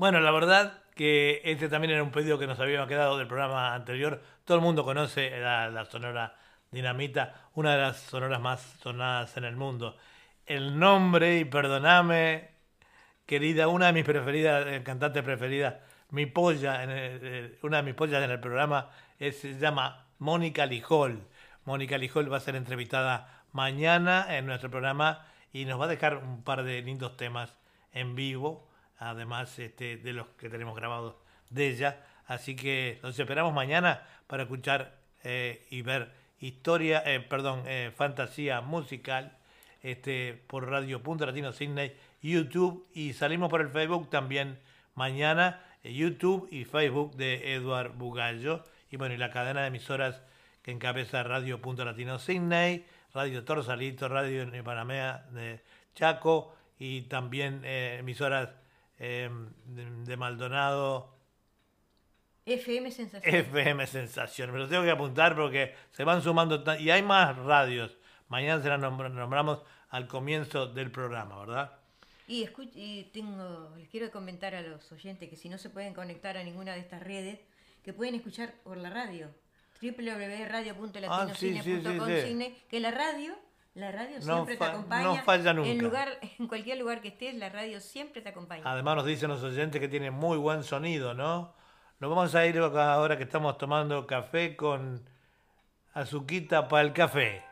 [0.08, 3.74] Bueno, la verdad que este también era un pedido que nos habíamos quedado del programa
[3.74, 4.22] anterior.
[4.46, 6.34] Todo el mundo conoce la, la sonora
[6.70, 9.98] Dinamita, una de las sonoras más sonadas en el mundo.
[10.46, 12.48] El nombre, y perdoname,
[13.26, 15.74] querida, una de mis preferidas, eh, cantantes preferidas,
[16.08, 20.64] mi polla, en el- una de mis pollas en el programa es- se llama Mónica
[20.64, 21.20] Lijol.
[21.66, 26.16] Mónica Lijol va a ser entrevistada mañana en nuestro programa y nos va a dejar
[26.16, 27.58] un par de lindos temas
[27.92, 28.67] en vivo,
[28.98, 31.16] además este, de los que tenemos grabados
[31.50, 32.04] de ella.
[32.26, 38.60] Así que los esperamos mañana para escuchar eh, y ver historia, eh, perdón, eh, fantasía
[38.60, 39.36] musical
[39.82, 44.58] este, por Radio Punto Latino Sydney, YouTube y salimos por el Facebook también
[44.94, 50.20] mañana, YouTube y Facebook de Eduard Bugallo y bueno, y la cadena de emisoras
[50.62, 52.84] que encabeza Radio Punto Latino Sydney,
[53.14, 55.60] Radio Torsalito, Radio Panamea de
[55.94, 58.50] Chaco y también emisoras
[58.98, 59.30] eh,
[59.66, 61.14] de, de Maldonado,
[62.46, 63.34] FM Sensación.
[63.34, 64.52] FM Sensación.
[64.52, 67.96] Me lo tengo que apuntar porque se van sumando y hay más radios.
[68.28, 71.72] Mañana se las nombr- nombramos al comienzo del programa, ¿verdad?
[72.26, 76.36] Y, y tengo, les quiero comentar a los oyentes que si no se pueden conectar
[76.36, 77.40] a ninguna de estas redes,
[77.82, 79.28] que pueden escuchar por la radio.
[79.80, 83.34] www.radio.latinocine.com Ah, sí, sí, sí, que la radio,
[83.78, 85.04] la radio No siempre te acompaña.
[85.04, 85.70] no falla nunca.
[85.70, 88.62] En, lugar, en cualquier lugar que estés, la radio siempre te acompaña.
[88.64, 91.54] Además nos dicen los oyentes que tiene muy buen sonido, ¿no?
[92.00, 95.08] Nos vamos a ir ahora que estamos tomando café con
[95.94, 97.42] azuquita para el café.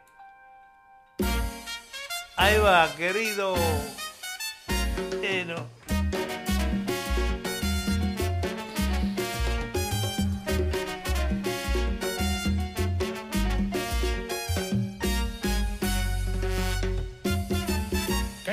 [2.37, 3.55] Ahí va, querido.
[5.21, 5.47] Que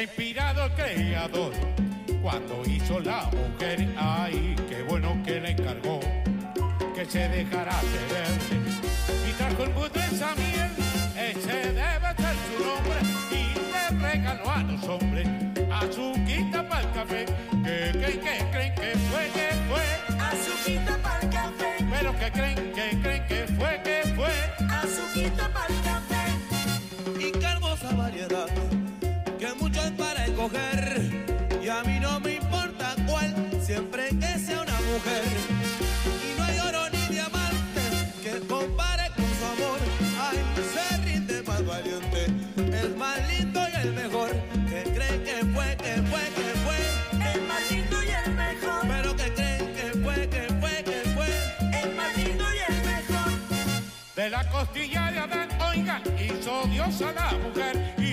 [0.03, 1.53] inspirado el creador
[2.21, 3.87] cuando hizo la mujer.
[3.97, 5.99] Ay, qué bueno que le encargó
[6.93, 8.27] que se dejara querer
[9.27, 10.71] y trajo el mundo esa miel.
[11.17, 12.99] Ese debe ser su nombre
[13.31, 15.27] y le regaló a los hombres
[15.71, 17.25] azuquita para el café.
[17.63, 22.99] Que creen que creen que fue que fue Azuquita pa'l café, pero que creen que
[23.01, 23.92] creen que fue que
[30.43, 35.23] Y a mí no me importa cuál, siempre que sea una mujer.
[36.21, 37.81] Y no hay oro ni diamante
[38.21, 39.79] que compare con su amor.
[40.19, 40.39] Ay,
[40.73, 42.25] se rinde más valiente,
[42.57, 44.31] el más lindo y el mejor.
[44.67, 47.33] Que creen que fue, que fue, que fue.
[47.33, 51.81] El más lindo y el mejor, Pero que creen que fue, que fue, que fue.
[51.83, 53.31] el más lindo y el mejor.
[54.17, 58.12] de la costilla de Adán, oigan, hizo Dios a la mujer y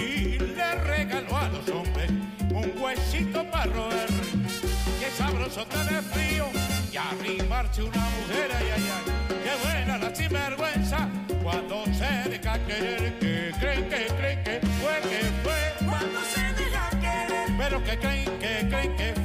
[2.90, 4.08] huesito para roer.
[4.98, 6.46] Qué sabroso tener frío
[6.92, 9.04] y arrimarse una mujer, ay, ay, ay.
[9.44, 11.08] Qué buena la sinvergüenza
[11.42, 15.88] cuando se deja querer, que creen, que creen, que fue, que fue.
[15.88, 19.19] Cuando se deja querer, Pero que creen, que creen, que fue,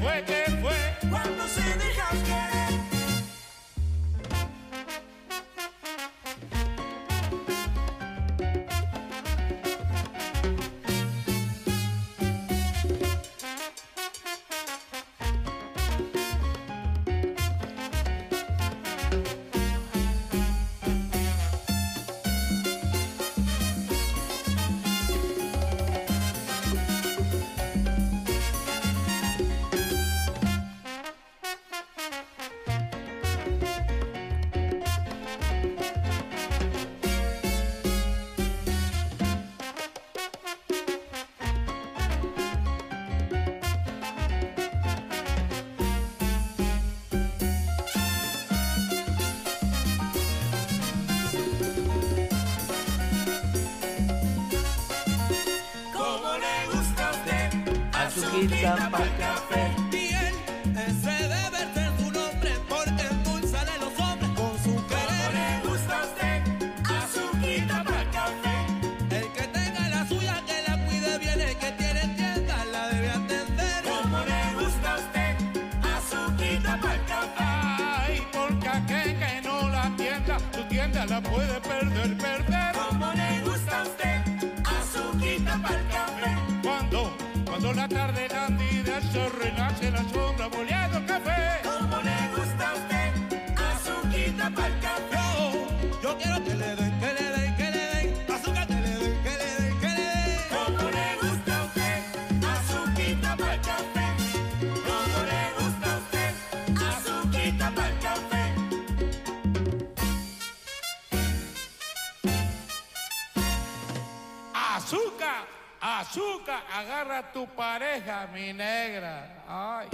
[116.15, 119.43] azúcar, agarra a tu pareja, mi negra.
[119.47, 119.87] Ay.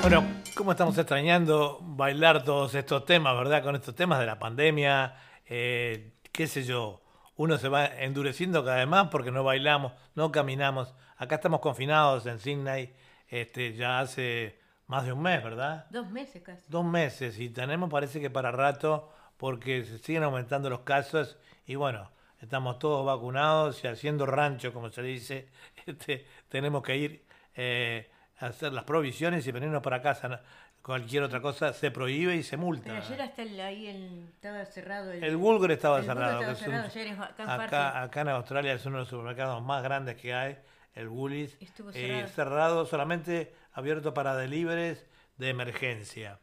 [0.00, 0.24] Bueno,
[0.56, 3.62] ¿cómo estamos extrañando bailar todos estos temas, verdad?
[3.62, 5.14] Con estos temas de la pandemia,
[5.46, 7.02] eh, qué sé yo,
[7.36, 10.94] uno se va endureciendo cada vez más porque no bailamos, no caminamos.
[11.18, 12.94] Acá estamos confinados en Sydney
[13.28, 15.86] este, ya hace más de un mes, ¿verdad?
[15.90, 16.64] Dos meses casi.
[16.68, 19.10] Dos meses y tenemos parece que para rato
[19.42, 21.36] porque se siguen aumentando los casos
[21.66, 22.08] y bueno,
[22.40, 25.48] estamos todos vacunados y haciendo rancho, como se dice,
[25.84, 27.24] este, tenemos que ir
[27.56, 28.08] eh,
[28.38, 30.28] a hacer las provisiones y venirnos para casa.
[30.28, 30.38] ¿no?
[30.80, 32.84] Cualquier otra cosa se prohíbe y se multa.
[32.84, 35.10] Pero ayer hasta el- ahí el- estaba cerrado.
[35.10, 36.40] El, El estaba el cerrado.
[36.40, 39.82] estaba es un- acá en acá, acá en Australia es uno de los supermercados más
[39.82, 40.56] grandes que hay,
[40.94, 41.56] el Woolies.
[41.60, 42.28] Estuvo eh, cerrado.
[42.28, 45.04] cerrado, solamente abierto para deliveries
[45.36, 46.38] de emergencia.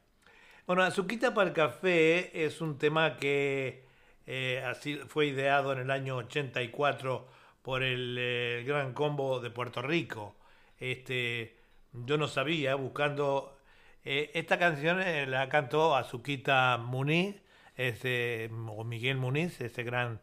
[0.69, 3.85] Bueno, Azuquita para el café es un tema que
[4.27, 7.27] eh, así fue ideado en el año 84
[7.63, 10.35] por el eh, Gran Combo de Puerto Rico.
[10.77, 11.57] Este,
[11.91, 13.57] yo no sabía, buscando
[14.05, 14.99] eh, esta canción
[15.31, 17.41] la cantó Azuquita Muniz,
[17.75, 20.21] este, o Miguel Muniz, ese gran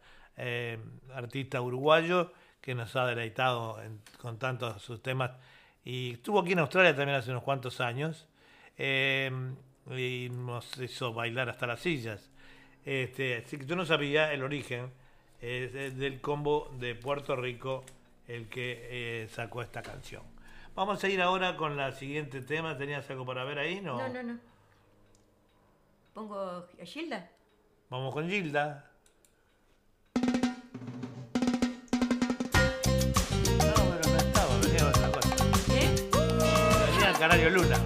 [1.12, 3.81] artista uruguayo que nos ha deleitado
[4.18, 5.32] con tantos sus temas.
[5.85, 8.28] Y estuvo aquí en Australia también hace unos cuantos años.
[9.91, 12.31] Y nos hizo bailar hasta las sillas.
[12.85, 14.91] Este, así que yo no sabía el origen
[15.41, 17.85] eh, de- del combo de Puerto Rico
[18.29, 18.89] el que
[19.25, 20.23] eh, sacó esta canción.
[20.75, 22.77] Vamos a ir ahora con la siguiente tema.
[22.77, 23.81] ¿Tenías algo para ver ahí?
[23.81, 23.97] No.
[23.99, 24.39] No, no, no.
[26.15, 27.31] Pongo a Gilda.
[27.91, 28.91] Vamos con Gilda.
[33.59, 35.37] No, pero no estaba, venía otra cosa.
[35.73, 36.09] ¿Eh?
[36.93, 37.79] Venía el Canario Luna.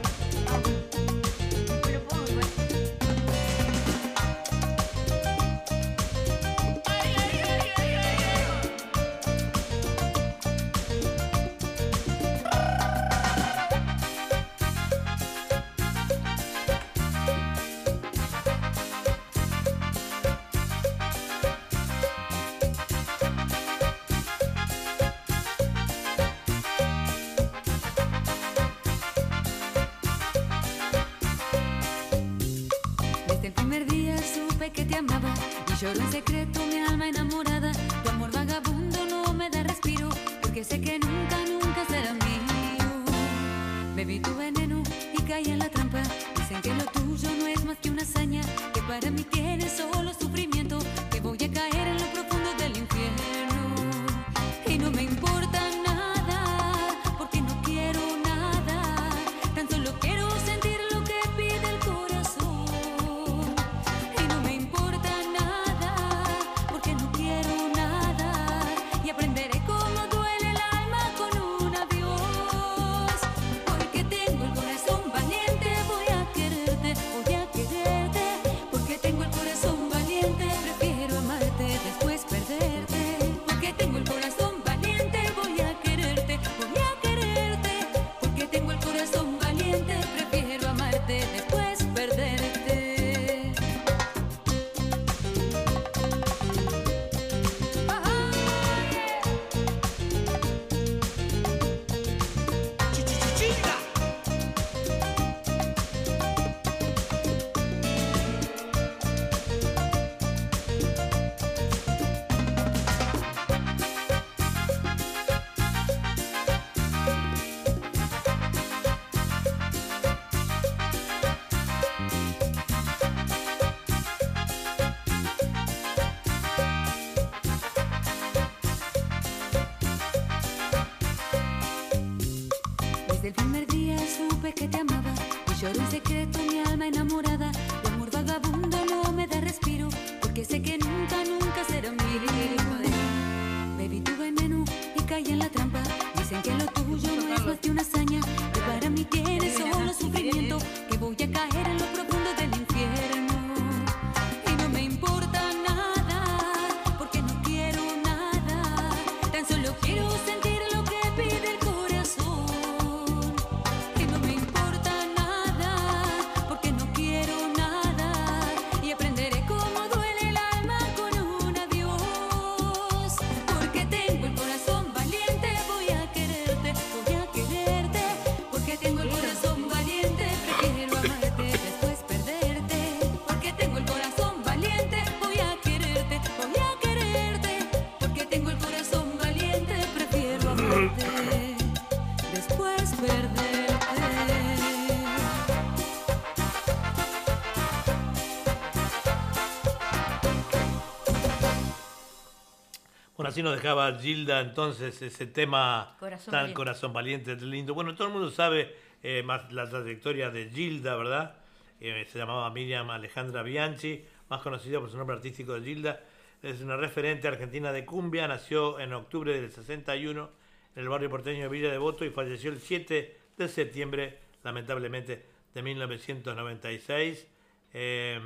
[203.40, 206.54] Así nos dejaba Gilda entonces ese tema Corazón tan valiente.
[206.54, 207.72] corazón valiente, lindo.
[207.72, 211.36] Bueno, todo el mundo sabe eh, más la trayectoria de Gilda, ¿verdad?
[211.80, 216.00] Eh, se llamaba Miriam Alejandra Bianchi, más conocida por su nombre artístico de Gilda.
[216.42, 220.30] Es una referente argentina de cumbia, nació en octubre del 61
[220.76, 225.62] en el barrio porteño de Villa Devoto y falleció el 7 de septiembre, lamentablemente, de
[225.62, 227.26] 1996,
[227.72, 228.20] eh,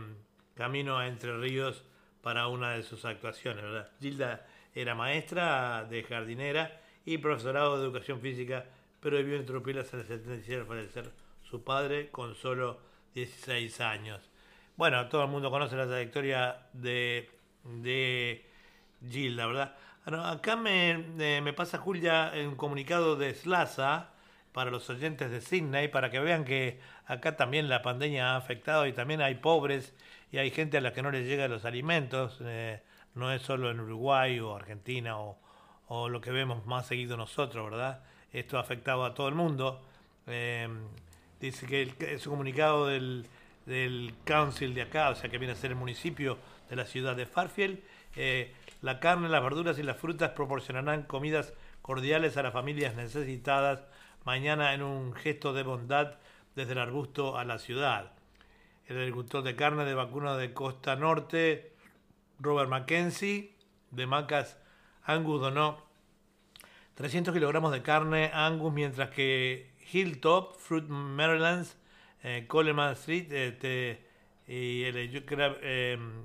[0.57, 1.85] camino a Entre Ríos
[2.21, 3.63] para una de sus actuaciones.
[3.63, 3.91] ¿verdad?
[4.01, 4.45] Gilda
[4.75, 8.65] era maestra de jardinera y profesorado de educación física,
[9.01, 11.11] pero vivió en Trupilas en el 77 al fallecer
[11.43, 12.81] su padre con solo
[13.15, 14.31] 16 años.
[14.77, 17.31] Bueno, todo el mundo conoce la trayectoria de,
[17.63, 18.45] de
[19.09, 19.77] Gilda, ¿verdad?
[20.05, 24.11] Bueno, acá me, eh, me pasa Julia un comunicado de Slaza
[24.53, 28.87] para los oyentes de Sydney, para que vean que acá también la pandemia ha afectado
[28.87, 29.95] y también hay pobres
[30.33, 32.39] y hay gente a la que no les llegan los alimentos.
[32.43, 32.81] eh,
[33.15, 35.39] no es solo en Uruguay o Argentina o,
[35.89, 38.03] o lo que vemos más seguido nosotros, ¿verdad?
[38.33, 39.81] Esto ha afectado a todo el mundo.
[40.27, 40.69] Eh,
[41.41, 43.27] dice que el- un comunicado del,
[43.67, 46.39] del council de acá, o sea que viene a ser el municipio
[46.71, 47.79] de la ciudad de Farfield.
[48.17, 53.81] eh, la carne, las verduras y las frutas proporcionarán comidas cordiales a las familias necesitadas
[54.25, 56.15] mañana en un gesto de bondad
[56.55, 58.13] desde el arbusto a la ciudad.
[58.87, 61.73] El agricultor de carne de vacuno de Costa Norte,
[62.39, 63.55] Robert Mackenzie,
[63.91, 64.59] de Macas
[65.05, 65.83] Angus, donó
[66.95, 71.77] 300 kilogramos de carne Angus, mientras que Hilltop, Fruit Marylands,
[72.23, 74.05] eh, Coleman Street este,
[74.47, 75.59] y el eh, Gra-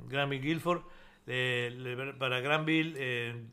[0.08, 0.82] Granville Guilford,
[1.28, 3.44] eh, para Granville eh,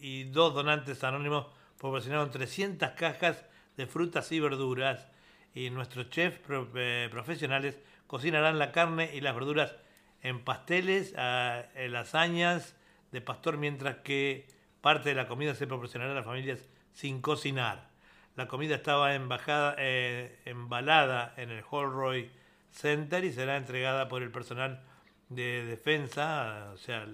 [0.00, 1.46] y dos donantes anónimos
[1.78, 3.44] proporcionaron 300 cajas
[3.76, 5.08] de frutas y verduras.
[5.54, 6.68] Y nuestros chefs pro-
[7.10, 9.74] profesionales cocinarán la carne y las verduras
[10.22, 12.74] en pasteles, en lasañas
[13.12, 14.46] de pastor, mientras que
[14.80, 16.60] parte de la comida se proporcionará a las familias
[16.92, 17.88] sin cocinar.
[18.36, 22.26] La comida estaba embajada, eh, embalada en el Holroyd
[22.70, 24.82] Center y será entregada por el personal
[25.28, 27.04] de defensa, o sea,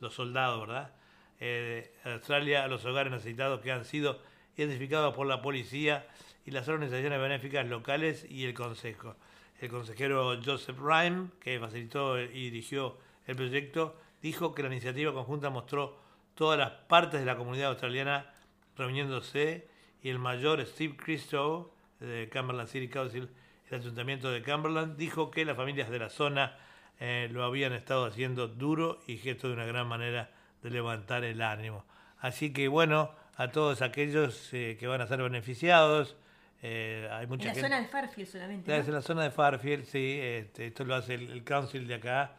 [0.00, 0.92] los soldados, ¿verdad?
[1.38, 4.22] Eh, Australia a los hogares necesitados que han sido
[4.56, 6.06] identificados por la policía
[6.46, 9.16] y las organizaciones benéficas locales y el Consejo.
[9.60, 15.50] El consejero Joseph Rhyme, que facilitó y dirigió el proyecto, dijo que la iniciativa conjunta
[15.50, 15.98] mostró
[16.34, 18.32] todas las partes de la comunidad australiana
[18.76, 19.68] reuniéndose
[20.02, 23.28] y el mayor Steve Christo de Cumberland City Council,
[23.70, 26.58] el ayuntamiento de Cumberland, dijo que las familias de la zona
[27.00, 30.30] eh, lo habían estado haciendo duro y gesto de una gran manera
[30.62, 31.84] de levantar el ánimo.
[32.18, 36.16] Así que bueno, a todos aquellos eh, que van a ser beneficiados,
[36.62, 37.68] eh, hay En mucha la gente...
[37.68, 38.64] zona de Farfield solamente.
[38.64, 38.82] Claro, ¿no?
[38.82, 41.94] es en la zona de Farfield, sí, este, esto lo hace el, el council de
[41.94, 42.32] acá,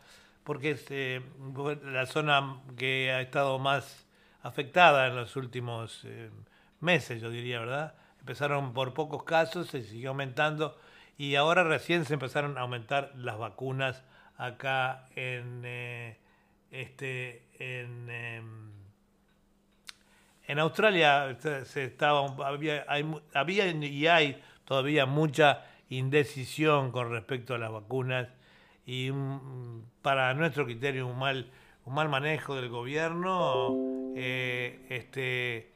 [0.43, 1.21] porque es eh,
[1.83, 4.05] la zona que ha estado más
[4.41, 6.29] afectada en los últimos eh,
[6.79, 7.95] meses, yo diría, ¿verdad?
[8.19, 10.77] Empezaron por pocos casos, se siguió aumentando
[11.17, 14.03] y ahora recién se empezaron a aumentar las vacunas
[14.37, 15.63] acá en
[16.71, 18.76] este en em,
[20.47, 22.25] en Australia se- estaba,
[23.33, 28.27] había, y hay todavía mucha indecisión con respecto a las vacunas
[28.85, 29.11] y
[30.01, 31.51] para nuestro criterio un mal,
[31.85, 33.73] un mal manejo del gobierno,
[34.15, 35.71] eh, este,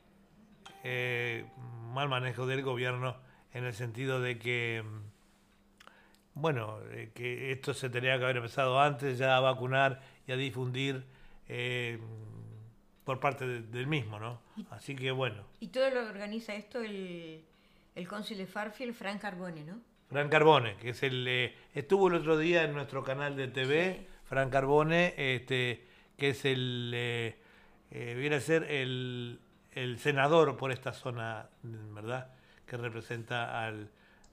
[0.84, 1.46] eh,
[1.94, 3.18] mal manejo del gobierno
[3.54, 4.84] en el sentido de que,
[6.34, 10.38] bueno, eh, que esto se tenía que haber empezado antes ya a vacunar y a
[10.38, 11.04] difundir.
[13.12, 14.42] Por parte de- del mismo, ¿no?
[14.70, 15.44] Así que bueno.
[15.60, 17.44] Y todo lo organiza esto el,
[17.94, 19.82] el cónsul de Farfield, Frank Carbone, ¿no?
[20.10, 24.08] Fran Carbone, que es el eh, estuvo el otro día en nuestro canal de TV,
[24.26, 25.86] Fran Carbone, este,
[26.18, 27.36] que es el eh,
[27.92, 29.40] eh, viene a ser el,
[29.74, 32.30] el senador por esta zona, ¿verdad?
[32.66, 33.90] Que representa al,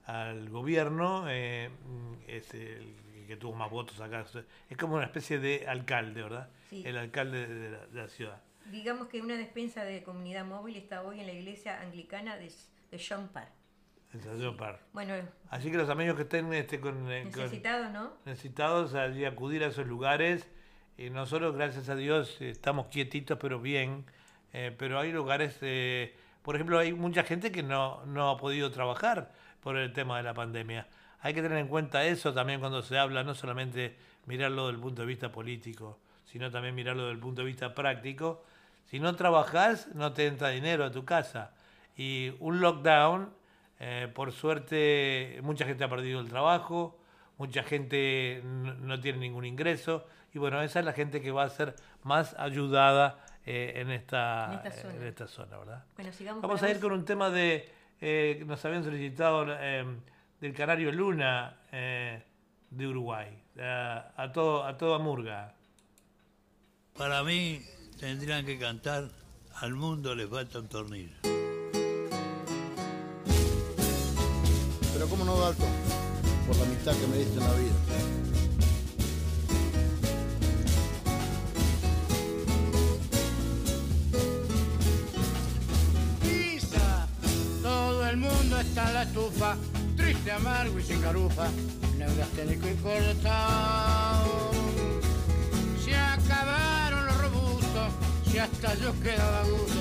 [0.07, 2.95] al gobierno, es el
[3.27, 4.25] que tuvo más votos acá.
[4.71, 6.49] Es como una especie de alcalde, ¿verdad?
[6.71, 6.83] Sí.
[6.87, 8.41] El alcalde de la, de la ciudad.
[8.71, 12.53] Digamos que una despensa de comunidad móvil está hoy en la iglesia anglicana de,
[12.91, 13.31] de John.
[13.33, 14.79] El.
[14.93, 15.15] Bueno,
[15.51, 18.13] Así que los amigos que estén este, con, eh, con- necesitados, ¿no?
[18.25, 20.49] necesitados allí acudir a esos lugares.
[20.97, 24.05] Y nosotros, gracias a Dios, eh, estamos quietitos, pero bien.
[24.53, 28.71] Eh, pero hay lugares, eh, por ejemplo, hay mucha gente que no, no ha podido
[28.71, 29.31] trabajar
[29.63, 30.89] por el tema de la pandemia.
[31.21, 33.97] Hay que tener en cuenta eso también cuando se habla, no solamente
[34.27, 38.45] mirarlo del punto de vista político, sino también mirarlo del punto de vista práctico.
[38.91, 41.53] Si no trabajás, no te entra dinero a tu casa.
[41.97, 43.31] Y un lockdown,
[43.81, 46.99] eh, por suerte, mucha gente ha perdido el trabajo,
[47.37, 50.07] mucha gente no, tiene ningún ingreso.
[50.33, 54.61] Y bueno, esa es la gente que va a ser más ayudada eh, en, esta,
[54.63, 54.95] En esta zona.
[54.95, 55.85] en esta zona, ¿verdad?
[55.97, 57.71] Bueno, sigamos Vamos a ir con un tema de
[58.01, 59.85] eh, que nos habían solicitado eh,
[60.41, 62.23] del Canario Luna eh,
[62.71, 65.53] de Uruguay, a, a todo a toda murga.
[66.97, 67.61] Para mí
[67.99, 69.09] tendrían que cantar
[69.61, 71.17] Al mundo le falta un tornillo.
[74.93, 75.69] Pero cómo no, Dalton,
[76.47, 77.75] por la amistad que me diste en la vida.
[86.23, 87.09] Quizá
[87.63, 89.57] todo el mundo está en la estufa,
[89.97, 91.49] triste, amargo y sin carufa,
[91.97, 94.68] neurasténico y cortado.
[98.31, 99.81] Si hasta yo quedaba gusto,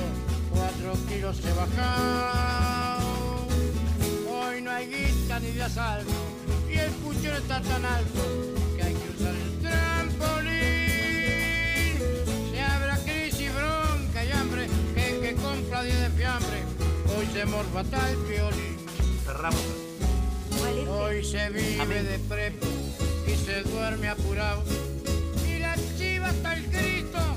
[0.52, 3.48] cuatro kilos he bajado.
[4.30, 6.12] Hoy no hay guita ni de asalto,
[6.70, 8.22] y el puchero está tan alto
[8.76, 10.58] que hay que usar el trampolín.
[12.52, 16.64] Se habrá crisis, bronca y hambre, que el que compra 10 de fiambre,
[17.18, 18.78] hoy se morfa tal violín.
[19.26, 19.62] Cerramos.
[20.90, 22.66] Hoy se vive de prepo
[23.28, 24.64] y se duerme apurado.
[25.48, 27.37] Y la chiva hasta el Cristo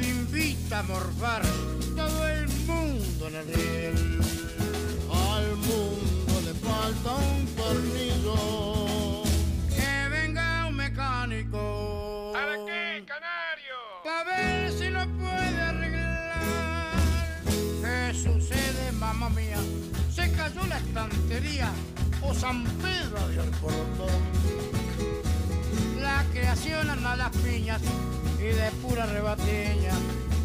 [0.00, 1.42] Invita a morfar
[1.96, 4.20] todo el mundo en el riel.
[5.10, 9.22] Al mundo le falta un tornillo.
[9.74, 12.30] Que venga un mecánico.
[12.32, 13.76] ¿Para qué, canario?
[14.04, 16.92] Para ver si lo puede arreglar.
[17.82, 19.58] ¿Qué sucede, mamá mía?
[20.14, 21.72] Se cayó la estantería
[22.22, 24.22] o San Pedro abrió el cordón.
[26.00, 27.80] La creación anda a las piñas
[28.38, 29.92] y de pura rebatiña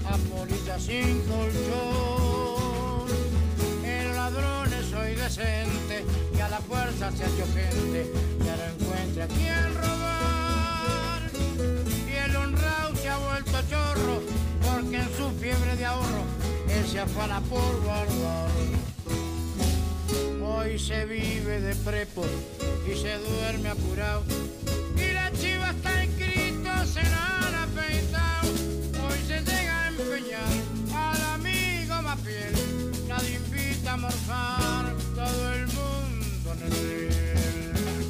[0.05, 3.07] a polilla sin colchón.
[3.83, 6.05] El ladrón es hoy decente
[6.35, 8.11] y a la fuerza se ha hecho gente
[8.43, 11.21] y ahora encuentra a quien robar.
[12.07, 14.21] Y el honrado se ha vuelto chorro
[14.61, 16.23] porque en su fiebre de ahorro
[16.69, 18.49] él se afana por guardar.
[20.45, 22.25] Hoy se vive de prepo
[22.85, 24.23] y se duerme apurado.
[30.35, 32.53] Al amigo más fiel.
[33.07, 38.03] Nadie invita a morfar, todo el mundo en el.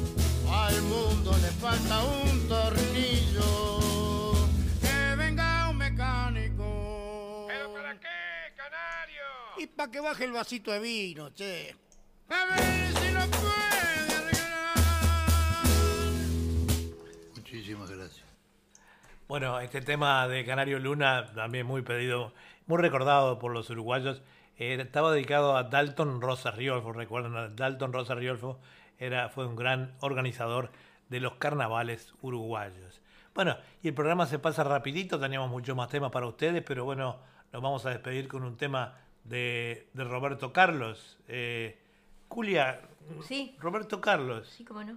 [0.50, 4.32] Al mundo le falta un tornillo.
[4.80, 7.46] Que venga un mecánico.
[7.48, 9.24] ¿Pero para qué, canario?
[9.58, 11.76] Y para que baje el vasito de vino, che.
[12.28, 13.83] A ver si lo puede
[19.34, 22.32] Bueno, este tema de Canario Luna, también muy pedido,
[22.68, 24.22] muy recordado por los uruguayos,
[24.58, 28.60] eh, estaba dedicado a Dalton Rosa Riolfo, recuerdan, Dalton Rosa Riolfo
[28.96, 30.70] era, fue un gran organizador
[31.08, 33.02] de los carnavales uruguayos.
[33.34, 37.18] Bueno, y el programa se pasa rapidito, teníamos muchos más temas para ustedes, pero bueno,
[37.52, 41.18] nos vamos a despedir con un tema de, de Roberto Carlos.
[41.26, 41.76] Eh,
[42.28, 42.82] Julia,
[43.22, 43.56] Sí.
[43.58, 44.48] Roberto Carlos.
[44.48, 44.96] Sí, cómo no.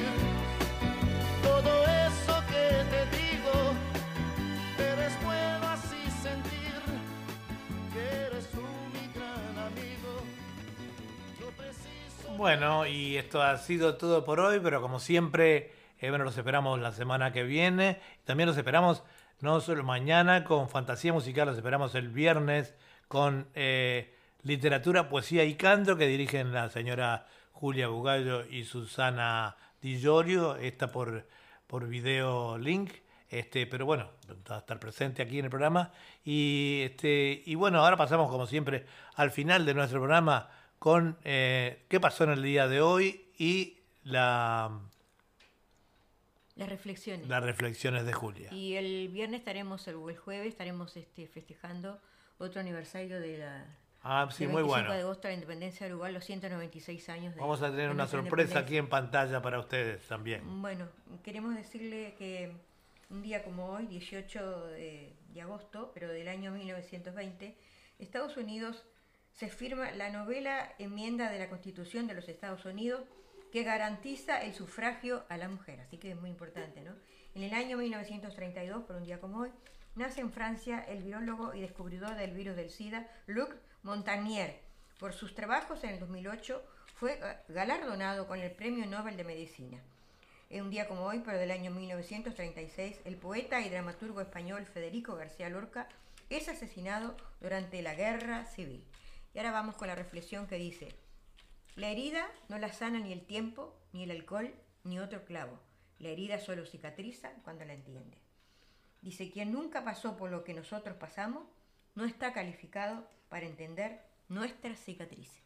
[12.37, 16.79] Bueno, y esto ha sido todo por hoy, pero como siempre, eh, bueno, los esperamos
[16.79, 17.99] la semana que viene.
[18.23, 19.03] También los esperamos
[19.41, 22.73] no solo mañana con fantasía musical, los esperamos el viernes
[23.07, 29.99] con eh, literatura, poesía y canto que dirigen la señora Julia Bugallo y Susana Di
[29.99, 30.57] Giorgio,
[30.91, 31.27] por,
[31.67, 32.91] por video link.
[33.29, 34.09] Este, pero bueno,
[34.49, 35.91] va a estar presente aquí en el programa.
[36.23, 38.85] Y, este, y bueno, ahora pasamos como siempre
[39.15, 40.49] al final de nuestro programa
[40.81, 44.79] con eh, qué pasó en el día de hoy y la,
[46.55, 47.27] Las reflexiones.
[47.27, 48.51] las reflexiones de Julia.
[48.51, 51.99] Y el viernes estaremos, el, jueves estaremos este, festejando
[52.39, 53.67] otro aniversario de la...
[54.01, 54.91] Ah, sí, muy 25 bueno.
[54.91, 58.07] de agosto de la independencia de Uruguay, los 196 años de Vamos a tener una
[58.07, 60.41] sorpresa aquí en pantalla para ustedes también.
[60.63, 60.87] Bueno,
[61.23, 62.53] queremos decirle que
[63.11, 67.55] un día como hoy, 18 de, de agosto, pero del año 1920,
[67.99, 68.83] Estados Unidos
[69.33, 73.01] se firma la novela enmienda de la Constitución de los Estados Unidos
[73.51, 76.93] que garantiza el sufragio a la mujer, así que es muy importante, ¿no?
[77.35, 79.51] En el año 1932, por un día como hoy,
[79.95, 84.59] nace en Francia el virólogo y descubridor del virus del SIDA, Luc Montagnier.
[84.99, 86.61] Por sus trabajos en el 2008
[86.95, 89.79] fue eh, galardonado con el Premio Nobel de Medicina.
[90.49, 95.15] En un día como hoy, pero del año 1936, el poeta y dramaturgo español Federico
[95.15, 95.87] García Lorca
[96.29, 98.83] es asesinado durante la Guerra Civil.
[99.33, 100.89] Y ahora vamos con la reflexión que dice,
[101.75, 104.53] la herida no la sana ni el tiempo, ni el alcohol,
[104.83, 105.59] ni otro clavo.
[105.99, 108.17] La herida solo cicatriza cuando la entiende.
[109.01, 111.43] Dice, quien nunca pasó por lo que nosotros pasamos,
[111.95, 115.41] no está calificado para entender nuestras cicatrices.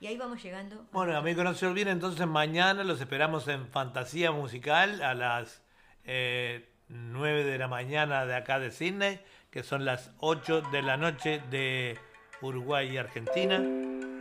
[0.00, 0.86] Y ahí vamos llegando.
[0.92, 5.62] Bueno, amigos, no se olviden, entonces mañana los esperamos en Fantasía Musical a las
[6.04, 9.20] eh, 9 de la mañana de acá de Sydney,
[9.50, 11.98] que son las 8 de la noche de
[12.44, 13.62] Uruguay y Argentina.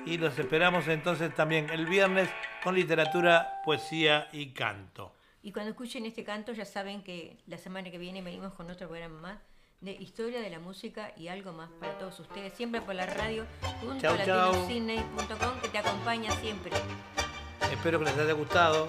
[0.06, 2.30] Y los esperamos entonces también el viernes
[2.64, 5.14] con literatura, poesía y canto.
[5.42, 8.88] Y cuando escuchen este canto ya saben que la semana que viene venimos con otro
[8.88, 9.40] programa más
[9.82, 13.46] de historia de la música y algo más para todos ustedes, siempre por la radio
[13.82, 16.72] junto Chau, a que te acompaña siempre.
[17.70, 18.88] Espero que les haya gustado.